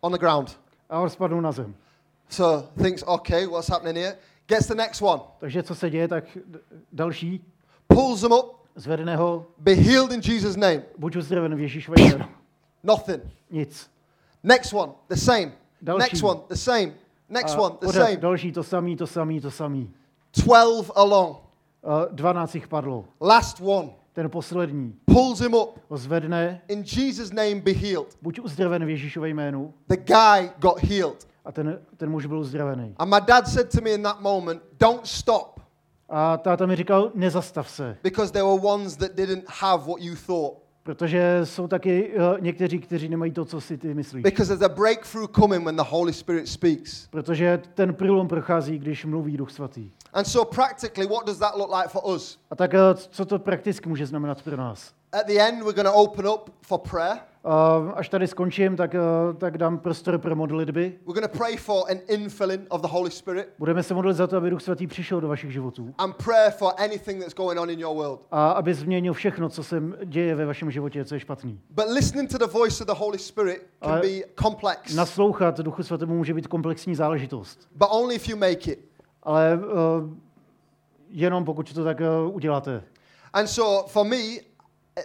On 0.00 0.12
the 0.12 0.18
ground. 0.18 0.60
A 0.90 1.00
on 1.00 1.10
spadl 1.10 1.40
na 1.40 1.52
zem. 1.52 1.74
So 2.28 2.68
thinks, 2.82 3.02
Okay, 3.06 3.46
what's 3.46 3.68
happening 3.68 3.96
here? 3.98 4.16
Gets 4.48 4.66
the 4.66 4.74
next 4.74 5.02
one, 5.02 5.22
Takže 5.38 5.62
co 5.62 5.74
se 5.74 5.90
děje, 5.90 6.08
tak 6.08 6.24
další 6.92 7.44
pulls 7.86 8.20
them 8.20 8.32
up, 8.32 8.46
zvedne 8.76 9.16
ho, 9.16 9.46
be 9.58 9.72
healed 9.74 10.12
in 10.12 10.20
Jesus' 10.34 10.56
name. 10.56 10.82
buď 10.98 11.16
uzdraven 11.16 11.54
v 11.56 11.60
Ježíšově 11.60 12.04
jménu. 12.04 12.24
Nothing. 12.82 13.22
Nic. 13.50 13.90
Next 14.46 14.72
one, 14.72 14.92
the 15.08 15.16
same. 15.16 15.52
Další. 15.82 15.98
Next 15.98 16.22
one, 16.22 16.40
the 16.48 16.54
same. 16.54 16.92
Next 17.28 17.54
A 17.54 17.60
one, 17.60 17.74
the 17.80 17.86
pořád 17.86 18.04
same. 18.06 18.16
Další 18.16 18.52
to 18.52 18.62
samý, 18.62 18.96
to 18.96 19.06
samý, 19.06 19.40
to 19.40 19.50
samý. 19.50 19.90
12 20.44 20.90
along. 20.94 21.36
Uh, 21.82 22.14
12 22.14 22.54
jich 22.54 22.68
padlo. 22.68 23.04
Last 23.20 23.60
one 23.60 23.88
Ten 24.12 24.30
poslední 24.30 24.94
pulls 25.04 25.40
him 25.40 25.54
up. 25.54 25.78
ho 25.88 25.96
zvedne, 25.96 26.60
In 26.68 26.84
Jesus' 26.96 27.30
name, 27.32 27.54
be 27.60 27.70
healed. 27.72 28.16
buď 28.22 28.40
uzdraven 28.40 28.84
v 28.84 28.88
Ježíšově 28.88 29.30
jménu, 29.30 29.74
The 29.88 29.96
guy 29.96 30.50
got 30.58 30.78
healed. 30.82 31.26
a 31.44 31.52
ten, 31.52 31.78
ten 31.96 32.10
muž 32.10 32.26
byl 32.26 32.38
uzdravený. 32.38 32.94
And 32.98 33.10
my 33.10 33.20
dad 33.26 33.48
said 33.48 33.72
to 33.72 33.80
me 33.80 33.90
in 33.90 34.02
that 34.02 34.20
moment, 34.20 34.62
Don't 34.80 35.06
stop, 35.06 35.60
A 36.08 36.36
táta 36.36 36.66
mi 36.66 36.76
říkal, 36.76 37.10
nezastav 37.14 37.70
se, 37.70 37.98
because 38.02 38.32
there 38.32 38.44
were 38.44 38.60
ones 38.62 38.96
that 38.96 39.12
didn't 39.14 39.44
have 39.60 39.84
what 39.86 40.00
you 40.00 40.14
thought. 40.26 40.58
Protože 40.86 41.40
jsou 41.44 41.68
taky 41.68 42.12
uh, 42.14 42.40
někteří, 42.40 42.78
kteří 42.78 43.08
nemají 43.08 43.32
to, 43.32 43.44
co 43.44 43.60
si 43.60 43.78
ty 43.78 43.94
myslíš. 43.94 44.22
Because 44.22 44.56
there's 44.56 44.72
a 44.72 44.74
breakthrough 44.74 45.30
coming 45.30 45.64
when 45.64 45.76
the 45.76 45.82
Holy 45.82 46.12
Spirit 46.12 46.48
speaks. 46.48 47.06
Protože 47.06 47.62
ten 47.74 47.94
průlom 47.94 48.28
prochází, 48.28 48.78
když 48.78 49.04
mluví 49.04 49.36
Duch 49.36 49.50
Svatý. 49.50 49.90
And 50.12 50.24
so, 50.24 50.54
practically, 50.54 51.06
what 51.06 51.26
does 51.26 51.38
that 51.38 51.56
look 51.56 51.70
like 51.76 51.88
for 51.88 52.14
us? 52.14 52.38
A 52.50 52.56
tak 52.56 52.74
uh, 52.74 52.78
co 52.94 53.24
to 53.24 53.38
prakticky 53.38 53.88
může 53.88 54.06
znamenat 54.06 54.42
pro 54.42 54.56
nás? 54.56 54.95
At 55.12 55.26
the 55.26 55.40
end, 55.40 55.62
we're 55.62 55.72
going 55.72 55.86
to 55.86 55.92
open 55.94 56.26
up 56.26 56.50
for 56.62 56.78
prayer. 56.78 57.18
Uh, 57.44 57.92
až 57.94 58.08
tady 58.08 58.26
skončím, 58.26 58.76
tak, 58.76 58.94
uh, 58.94 59.36
tak 59.38 59.58
dám 59.58 59.78
prostor 59.78 60.18
pro 60.18 60.36
modlitby. 60.36 60.98
We're 61.06 61.20
going 61.20 61.32
to 61.32 61.38
pray 61.38 61.56
for 61.56 61.84
an 61.90 61.98
infilling 62.08 62.66
of 62.68 62.80
the 62.80 62.88
Holy 62.88 63.10
Spirit 63.10 63.48
Budeme 63.58 63.82
se 63.82 63.94
modlit 63.94 64.16
za 64.16 64.26
to, 64.26 64.36
aby 64.36 64.50
Duch 64.50 64.62
Svatý 64.62 64.86
přišel 64.86 65.20
do 65.20 65.28
vašich 65.28 65.52
životů 65.52 65.94
and 65.98 66.16
prayer 66.16 66.50
for 66.50 66.72
anything 66.76 67.20
that's 67.20 67.34
going 67.34 67.60
on 67.60 67.70
in 67.70 67.80
your 67.80 67.96
world. 67.96 68.20
a 68.30 68.50
aby 68.50 68.74
změnil 68.74 69.12
všechno, 69.12 69.48
co 69.48 69.64
se 69.64 69.82
děje 70.04 70.34
ve 70.34 70.46
vašem 70.46 70.70
životě, 70.70 71.04
co 71.04 71.14
je 71.14 71.20
špatný. 71.20 71.60
But 71.70 71.84
listening 71.88 72.30
to 72.30 72.38
the 72.38 72.52
voice 72.52 72.84
of 72.84 72.86
the 72.88 72.94
Holy 73.04 73.18
Spirit 73.18 73.62
can 73.82 73.92
Ale- 73.92 74.00
be 74.00 74.42
complex, 74.42 74.94
Naslouchat 74.94 75.60
Duchu 75.60 75.82
Svatému 75.82 76.16
může 76.16 76.34
být 76.34 76.46
komplexní 76.46 76.94
záležitost, 76.94 77.68
but 77.74 77.88
only 77.90 78.14
if 78.14 78.28
you 78.28 78.36
make 78.36 78.72
it. 78.72 78.78
ale 79.22 79.56
uh, 79.56 80.10
jenom 81.08 81.44
pokud 81.44 81.72
to 81.72 81.84
tak 81.84 82.00
uh, 82.00 82.34
uděláte. 82.34 82.82
And 83.32 83.46
so, 83.46 83.88
for 83.88 84.06
me, 84.06 84.16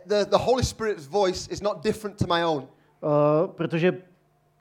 the, 0.05 0.25
the 0.29 0.37
Holy 0.37 0.63
Spirit's 0.63 1.05
voice 1.05 1.47
is 1.51 1.61
not 1.61 1.83
different 1.83 2.17
to 2.17 2.27
my 2.27 2.43
own. 2.43 2.67
Uh, 3.01 3.47
protože 3.47 3.97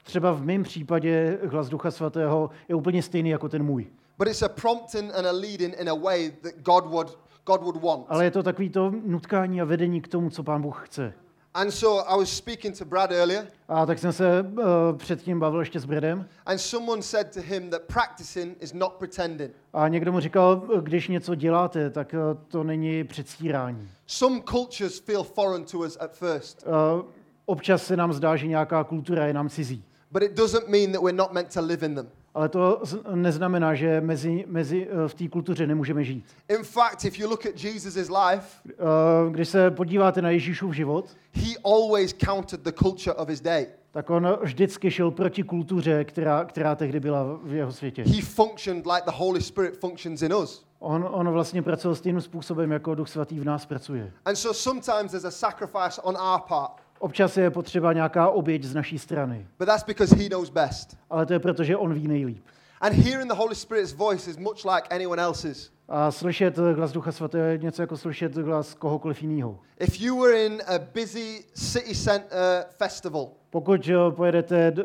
třeba 0.04 0.32
v 0.32 0.44
mém 0.44 0.62
případě 0.62 1.38
hlas 1.48 1.68
Ducha 1.68 1.90
Svatého 1.90 2.50
je 2.68 2.74
úplně 2.74 3.02
stejný 3.02 3.30
jako 3.30 3.48
ten 3.48 3.62
můj. 3.62 3.86
But 4.18 4.28
it's 4.28 4.42
a 4.42 4.48
prompting 4.48 5.14
and 5.14 5.26
a 5.26 5.32
leading 5.32 5.80
in 5.80 5.88
a 5.88 5.94
way 5.94 6.30
that 6.30 6.52
God 6.62 6.86
would, 6.86 7.18
God 7.46 7.62
would 7.62 7.82
want. 7.82 8.06
Ale 8.08 8.24
je 8.24 8.30
to 8.30 8.42
takový 8.42 8.70
to 8.70 8.92
nutkání 9.04 9.60
a 9.60 9.64
vedení 9.64 10.00
k 10.00 10.08
tomu, 10.08 10.30
co 10.30 10.42
Pán 10.42 10.62
Bůh 10.62 10.88
chce. 10.88 11.12
And 11.54 11.70
so 11.70 12.04
I 12.08 12.16
was 12.16 12.28
speaking 12.36 12.78
to 12.78 12.84
Brad 12.84 13.10
earlier, 13.12 13.46
A 13.68 13.86
tak 13.86 13.98
jsem 13.98 14.12
se 14.12 14.42
uh, 14.42 14.64
předtím 14.96 15.40
bavil 15.40 15.60
ještě 15.60 15.80
s 15.80 15.84
Bredem 15.84 16.26
and 16.46 16.58
someone 16.58 17.02
said 17.02 17.34
to 17.34 17.40
him 17.40 17.70
that 17.70 17.82
practicing 17.82 18.56
is 18.62 18.72
not 18.72 18.92
pretending. 18.92 19.50
a 19.72 19.88
někdo 19.88 20.12
mu 20.12 20.20
říkal, 20.20 20.56
když 20.80 21.08
něco 21.08 21.34
děláte, 21.34 21.90
tak 21.90 22.14
uh, 22.14 22.40
to 22.48 22.64
není 22.64 23.04
předstírání. 23.04 23.88
Some 24.06 24.40
cultures 24.50 24.98
feel 25.00 25.24
foreign 25.24 25.64
to 25.64 25.78
us 25.78 25.96
at 26.00 26.12
first, 26.12 26.66
Uh, 26.66 27.02
občas 27.46 27.82
se 27.86 27.96
nám 27.96 28.12
zdá, 28.12 28.36
že 28.36 28.46
nějaká 28.46 28.84
kultura 28.84 29.26
je 29.26 29.32
nám 29.34 29.48
cizí. 29.48 29.84
but 30.12 30.22
it 30.22 30.32
doesn't 30.32 30.68
mean 30.68 30.92
that 30.92 31.02
we're 31.02 31.16
not 31.16 31.32
meant 31.32 31.54
to 31.54 31.60
live 31.60 31.86
in 31.86 31.94
them. 31.94 32.08
Ale 32.34 32.48
to 32.48 32.82
neznamená, 33.14 33.74
že 33.74 34.00
mezi, 34.00 34.44
mezi, 34.48 34.88
uh, 34.88 35.08
v 35.08 35.14
té 35.14 35.28
kultuře 35.28 35.66
nemůžeme 35.66 36.04
žít. 36.04 36.24
In 36.48 36.62
fact, 36.64 37.04
if 37.04 37.18
you 37.18 37.28
look 37.28 37.46
at 37.46 37.64
Jesus' 37.64 38.08
life, 38.08 38.46
Uh, 38.64 39.32
když 39.32 39.48
se 39.48 39.70
podíváte 39.70 40.22
na 40.22 40.30
Ježíšův 40.30 40.74
život, 40.74 41.04
he 41.32 41.52
always 41.64 42.14
countered 42.26 42.64
the 42.64 42.72
culture 42.72 43.14
of 43.14 43.28
his 43.28 43.40
day. 43.40 43.66
tak 43.90 44.10
on 44.10 44.38
vždycky 44.42 44.90
šel 44.90 45.10
proti 45.10 45.42
kultuře, 45.42 46.04
která, 46.04 46.44
která 46.44 46.74
tehdy 46.74 47.00
byla 47.00 47.38
v 47.44 47.54
jeho 47.54 47.72
světě. 47.72 48.04
He 48.06 48.22
functioned 48.22 48.86
like 48.86 49.02
the 49.04 49.16
Holy 49.16 49.40
Spirit 49.42 49.80
functions 49.80 50.22
in 50.22 50.34
us. 50.34 50.64
On, 50.78 51.08
on 51.10 51.28
vlastně 51.28 51.62
pracoval 51.62 51.94
stejným 51.94 52.20
způsobem, 52.20 52.72
jako 52.72 52.94
Duch 52.94 53.08
Svatý 53.08 53.40
v 53.40 53.44
nás 53.44 53.66
pracuje. 53.66 54.12
And 54.24 54.36
so 54.36 54.58
sometimes 54.58 55.10
there's 55.10 55.24
a 55.24 55.30
sacrifice 55.30 56.02
on 56.02 56.16
our 56.16 56.40
part, 56.48 56.72
Občas 57.02 57.36
je 57.36 57.50
potřeba 57.50 57.92
nějaká 57.92 58.30
oběť 58.30 58.64
z 58.64 58.74
naší 58.74 58.98
strany, 58.98 59.46
but 59.58 59.66
that's 59.66 59.84
because 59.84 60.16
he 60.16 60.28
knows 60.28 60.50
best. 60.50 60.96
ale 61.10 61.26
to 61.26 61.32
je 61.32 61.38
proto, 61.38 61.64
že 61.64 61.76
on 61.76 61.94
ví 61.94 62.08
nejlíp. 62.08 62.44
And 62.80 62.92
hearing 62.92 63.28
the 63.28 63.36
Holy 63.36 63.54
Spirit's 63.54 63.92
voice 63.92 64.30
is 64.30 64.36
much 64.36 64.64
like 64.64 64.88
anyone 64.90 65.22
else's. 65.22 65.70
A 65.88 66.10
slyšet 66.10 66.56
hlas 66.56 66.92
Ducha 66.92 67.12
Svatého 67.12 67.44
je 67.46 67.58
něco 67.58 67.82
jako 67.82 67.96
slyšet 67.96 68.36
hlas 68.36 68.74
kohokoliv 68.74 69.22
jiného. 69.22 69.58
If 69.80 70.00
you 70.00 70.22
were 70.22 70.46
in 70.46 70.62
a 70.66 70.78
busy 70.94 71.44
city 71.54 71.94
center 71.94 72.64
festival 72.78 73.28
Pokud 73.50 73.90
pojedete 74.10 74.72
eh, 74.78 74.82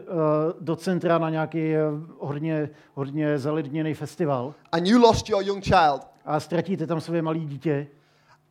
do 0.60 0.76
centra 0.76 1.18
na 1.18 1.30
nějaký 1.30 1.76
eh, 1.76 1.80
hodně, 2.20 2.70
hodně 2.94 3.40
zalidněný 3.40 3.94
festival 3.94 4.54
and 4.72 4.88
you 4.88 5.02
lost 5.02 5.30
your 5.30 5.44
young 5.44 5.64
child, 5.64 6.08
a 6.26 6.40
ztratíte 6.40 6.88
tam 6.88 7.02
své 7.02 7.22
malé 7.22 7.40
dítě, 7.40 7.88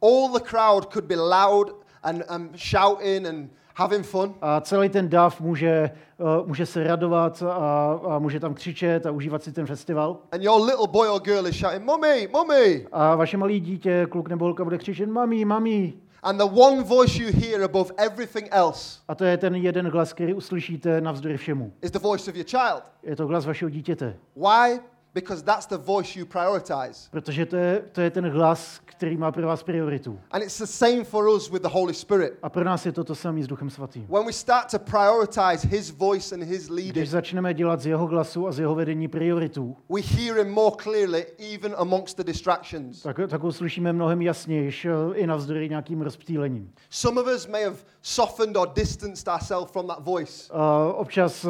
all 0.03 0.29
the 0.33 0.41
crowd 0.51 0.93
could 0.93 1.05
be 1.05 1.17
loud 1.17 1.84
and, 2.05 2.23
and 2.29 2.51
shouting 2.57 3.27
and 3.27 3.51
having 3.77 4.03
fun. 4.05 4.35
a 4.43 4.61
celý 4.61 4.89
ten 4.89 5.09
dav 5.09 5.41
může, 5.41 5.69
eh, 5.69 6.47
může 6.47 6.67
se 6.67 6.85
radovat 6.85 7.43
a, 7.43 7.93
a 8.09 8.19
může 8.19 8.41
tam 8.41 8.55
křičet 8.55 9.07
a 9.07 9.11
užívat 9.11 9.43
si 9.43 9.53
ten 9.53 9.67
festival. 9.67 10.17
And 10.33 10.43
your 10.43 10.65
little 10.65 10.87
boy 10.89 11.09
or 11.09 11.21
girl 11.21 11.47
is 11.47 11.57
shouting, 11.57 11.85
Mummy, 11.85 12.29
Mummy. 12.33 12.87
A 12.93 13.15
vaše 13.17 13.37
malé 13.37 13.53
dítě, 13.53 14.07
kluk 14.11 14.29
nebo 14.29 14.45
holka 14.45 14.65
bude 14.65 14.79
křičet, 14.79 15.09
mami, 15.09 15.45
mami. 15.45 15.93
And 16.23 16.37
the 16.39 16.45
one 16.45 16.83
voice 16.83 17.23
you 17.23 17.29
hear 17.41 17.63
above 17.65 17.91
everything 17.97 18.49
else 18.51 19.01
A 19.09 19.15
to 19.15 19.25
je 19.25 19.37
ten 19.37 19.55
jeden 19.55 19.91
hlas, 19.91 20.13
který 20.13 20.35
uslyšíte 20.35 21.01
navzdory 21.01 21.37
všemu. 21.37 21.73
is 21.83 21.91
the 21.91 21.99
voice 21.99 22.31
of 22.31 22.37
your 22.37 22.47
child. 22.47 22.83
Je 23.03 23.17
to 23.17 23.27
hlas 23.27 23.47
vašeho 23.47 23.69
dítěte. 23.71 24.17
Why? 24.37 24.81
Because 25.15 25.43
that's 25.43 25.67
the 25.67 25.77
voice 25.77 26.19
you 26.19 26.27
prioritize. 26.27 27.09
Protože 27.11 27.47
to 27.47 27.57
je, 27.57 27.83
to 27.93 28.01
je 28.01 28.11
ten 28.11 28.29
hlas, 28.31 28.81
který 28.85 29.17
má 29.17 29.33
pro 29.33 29.47
vás 29.47 29.63
prioritu. 29.63 30.19
And 30.31 30.43
it's 30.43 30.59
the 30.59 30.67
same 30.67 31.05
for 31.05 31.29
us 31.29 31.51
with 31.51 31.63
the 31.63 31.69
Holy 31.69 31.95
Spirit. 31.95 32.33
A 32.43 32.49
pro 32.51 32.65
nás 32.65 32.87
je 32.87 32.93
to 32.93 33.05
to 33.05 33.15
samé 33.15 33.43
s 33.43 33.47
Duchem 33.47 33.71
Svatým. 33.71 34.07
When 34.09 34.27
we 34.27 34.33
start 34.33 34.71
to 34.71 34.79
prioritize 34.79 35.69
His 35.69 35.91
voice 35.91 36.35
and 36.35 36.43
His 36.43 36.69
leading, 36.71 36.93
Když 36.95 37.11
začneme 37.11 37.55
dělat 37.55 37.81
z 37.81 37.87
jeho 37.87 38.07
glasu 38.07 38.47
a 38.49 38.53
z 38.53 38.59
jeho 38.59 38.75
vedení 38.75 39.09
prioritu, 39.09 39.77
we 39.95 40.01
hear 40.01 40.37
Him 40.37 40.51
more 40.53 40.77
clearly, 40.83 41.27
even 41.55 41.75
amongst 41.79 42.17
the 42.17 42.25
distractions. 42.25 43.03
tak, 43.03 43.17
tak 43.29 43.41
ho 43.43 43.53
slyšíme 43.53 43.93
mnohem 43.93 44.23
jasnějš 44.23 44.85
eh, 44.85 44.91
i 45.15 45.27
navzdory 45.27 45.69
nějakým 45.69 46.03
rozptýlením. 46.03 46.73
Some 46.91 47.21
of 47.21 47.27
us 47.27 47.47
may 47.47 47.65
have 47.65 47.77
softened 48.03 48.57
or 48.57 48.69
distanced 48.75 49.29
ourselves 49.29 49.73
from 49.73 49.87
that 49.87 50.01
voice. 50.05 50.53
A 50.53 50.93
občas 50.93 51.45
eh, 51.45 51.49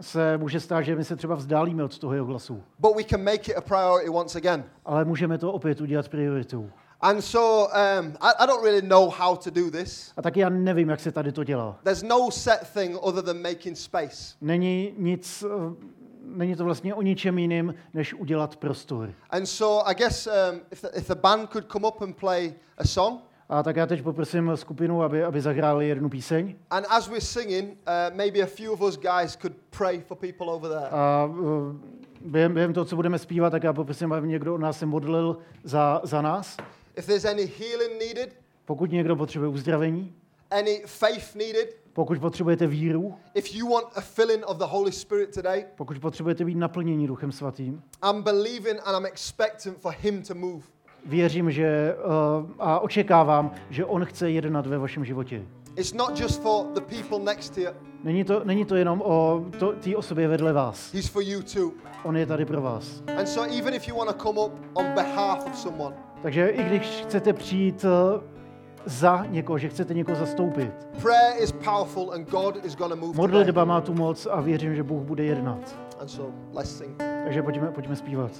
se 0.00 0.38
může 0.38 0.60
stát, 0.60 0.82
že 0.82 0.96
my 0.96 1.04
se 1.04 1.16
třeba 1.16 1.34
vzdálíme 1.34 1.84
od 1.84 1.98
toho 1.98 2.14
jeho 2.14 2.26
glasu, 2.26 2.62
But 2.78 2.96
we 2.96 3.04
can 3.04 3.24
make 3.24 3.52
it 3.52 3.56
a 3.56 3.60
priority 3.60 4.08
once 4.10 4.38
again. 4.38 4.64
ale 4.84 5.04
můžeme 5.04 5.38
to 5.38 5.52
opět 5.52 5.80
udělat 5.80 6.08
prioritou. 6.08 6.70
And 7.00 7.20
so 7.22 7.68
um, 8.00 8.06
I, 8.20 8.30
I 8.38 8.46
don't 8.46 8.64
really 8.64 8.82
know 8.88 9.10
how 9.18 9.36
to 9.36 9.50
do 9.50 9.70
this. 9.70 10.12
A 10.16 10.22
taky 10.22 10.40
já 10.40 10.48
nevím, 10.48 10.88
jak 10.88 11.00
se 11.00 11.12
tady 11.12 11.32
to 11.32 11.44
dělá. 11.44 11.78
There's 11.82 12.02
no 12.02 12.30
set 12.30 12.70
thing 12.74 12.96
other 13.00 13.24
than 13.24 13.42
making 13.42 13.76
space. 13.76 14.34
Není 14.40 14.94
nic, 14.98 15.44
eh, 15.46 15.74
není 16.24 16.56
to 16.56 16.64
vlastně 16.64 16.94
o 16.94 17.02
ničem 17.02 17.38
jiným, 17.38 17.74
než 17.94 18.14
udělat 18.14 18.56
prostor. 18.56 19.12
And 19.30 19.46
so 19.46 19.90
I 19.90 19.94
guess 19.94 20.26
um, 20.26 20.60
if, 20.70 20.82
the, 20.82 20.88
if 20.94 21.08
the 21.08 21.14
band 21.14 21.50
could 21.50 21.64
come 21.72 21.88
up 21.88 22.02
and 22.02 22.16
play 22.16 22.54
a 22.78 22.84
song, 22.86 23.20
A 23.54 23.62
tak 23.62 23.76
já 23.76 23.86
teď 23.86 24.02
poprosím 24.02 24.52
skupinu, 24.54 25.02
aby, 25.02 25.24
aby 25.24 25.40
zahráli 25.40 25.88
jednu 25.88 26.08
píseň. 26.08 26.54
and 26.70 26.86
as 26.88 27.08
we're 27.08 27.20
singing, 27.20 27.70
uh, 27.70 28.16
maybe 28.16 28.42
a 28.42 28.46
few 28.46 28.72
of 28.72 28.80
us 28.80 28.96
guys 28.96 29.36
could 29.36 29.52
pray 29.78 30.00
for 30.00 30.16
people 30.16 30.46
over 30.46 30.70
there. 30.70 30.88
A 30.90 31.30
eh, 31.30 31.76
během, 32.20 32.54
během 32.54 32.72
toho, 32.72 32.84
co 32.84 32.96
budeme 32.96 33.18
zpívat, 33.18 33.52
tak 33.52 33.62
já 33.62 33.72
poprosím, 33.72 34.12
aby 34.12 34.28
někdo 34.28 34.54
od 34.54 34.60
nás 34.60 34.78
se 34.78 34.86
modlil 34.86 35.38
za, 35.64 36.00
za 36.04 36.22
nás. 36.22 36.56
If 36.96 37.06
there's 37.06 37.24
any 37.24 37.52
healing 37.58 37.98
needed, 37.98 38.36
Pokud 38.64 38.90
někdo 38.90 39.16
potřebuje 39.16 39.48
uzdravení, 39.48 40.14
any 40.50 40.82
faith 40.86 41.34
needed, 41.34 41.76
pokud 41.92 42.18
potřebujete 42.18 42.66
víru, 42.66 43.14
if 43.34 43.54
you 43.54 43.72
want 43.72 43.86
a 43.94 44.00
filling 44.00 44.46
of 44.46 44.56
the 44.56 44.64
Holy 44.64 44.92
Spirit 44.92 45.34
today, 45.34 45.64
pokud 45.76 45.98
potřebujete 45.98 46.44
být 46.44 46.56
naplnění 46.56 47.06
Duchem 47.06 47.32
Svatým, 47.32 47.82
I'm 48.10 48.22
believing 48.22 48.80
and 48.84 48.98
I'm 48.98 49.06
expecting 49.06 49.78
for 49.78 49.94
Him 49.98 50.22
to 50.22 50.34
move. 50.34 50.73
Věřím, 51.06 51.50
že 51.50 51.96
uh, 51.96 52.50
a 52.58 52.80
očekávám, 52.80 53.50
že 53.70 53.84
On 53.84 54.04
chce 54.04 54.30
jednat 54.30 54.66
ve 54.66 54.78
vašem 54.78 55.04
životě. 55.04 55.42
It's 55.76 55.92
not 55.92 56.20
just 56.20 56.42
for 56.42 56.66
the 56.74 56.80
people 56.80 57.18
next 57.18 57.54
to 57.54 57.60
you, 57.60 57.66
Není 58.04 58.24
to, 58.24 58.44
není 58.44 58.64
to 58.64 58.74
jenom 58.76 59.02
o 59.04 59.44
to- 59.58 59.72
té 59.72 59.96
osobě 59.96 60.28
vedle 60.28 60.52
vás. 60.52 60.92
He's 60.94 61.08
for 61.08 61.22
you 61.22 61.42
too. 61.42 61.70
On 62.04 62.16
je 62.16 62.26
tady 62.26 62.44
pro 62.44 62.62
vás. 62.62 63.02
And 63.18 63.26
so, 63.26 63.56
even 63.58 63.74
if 63.74 63.88
you 63.88 63.96
want 63.96 64.10
to 64.10 64.26
come 64.26 64.40
up 64.40 64.52
on 64.74 64.86
behalf 64.94 65.46
of 65.46 65.58
someone, 65.58 65.96
Takže 66.22 66.48
i 66.48 66.62
když 66.64 66.82
chcete 67.02 67.32
přijít 67.32 67.84
uh, 67.84 68.22
za 68.84 69.24
někoho, 69.28 69.58
že 69.58 69.68
chcete 69.68 69.94
někoho 69.94 70.16
zastoupit, 70.16 70.70
prayer 71.02 71.42
is 71.42 71.52
powerful 71.52 72.12
and 72.12 72.30
God 72.30 72.64
is 72.64 72.74
to 72.74 72.96
move. 72.96 73.16
Modlitba 73.16 73.64
má 73.64 73.80
tu 73.80 73.94
moc 73.94 74.26
a 74.30 74.40
věřím, 74.40 74.74
že 74.74 74.82
Bůh 74.82 75.02
bude 75.02 75.24
jednat. 75.24 75.76
And 76.00 76.08
so, 76.08 76.32
let's 76.52 76.78
sing. 76.78 77.02
Takže 77.24 77.42
pojďme, 77.42 77.70
pojďme 77.70 77.96
zpívat. 77.96 78.30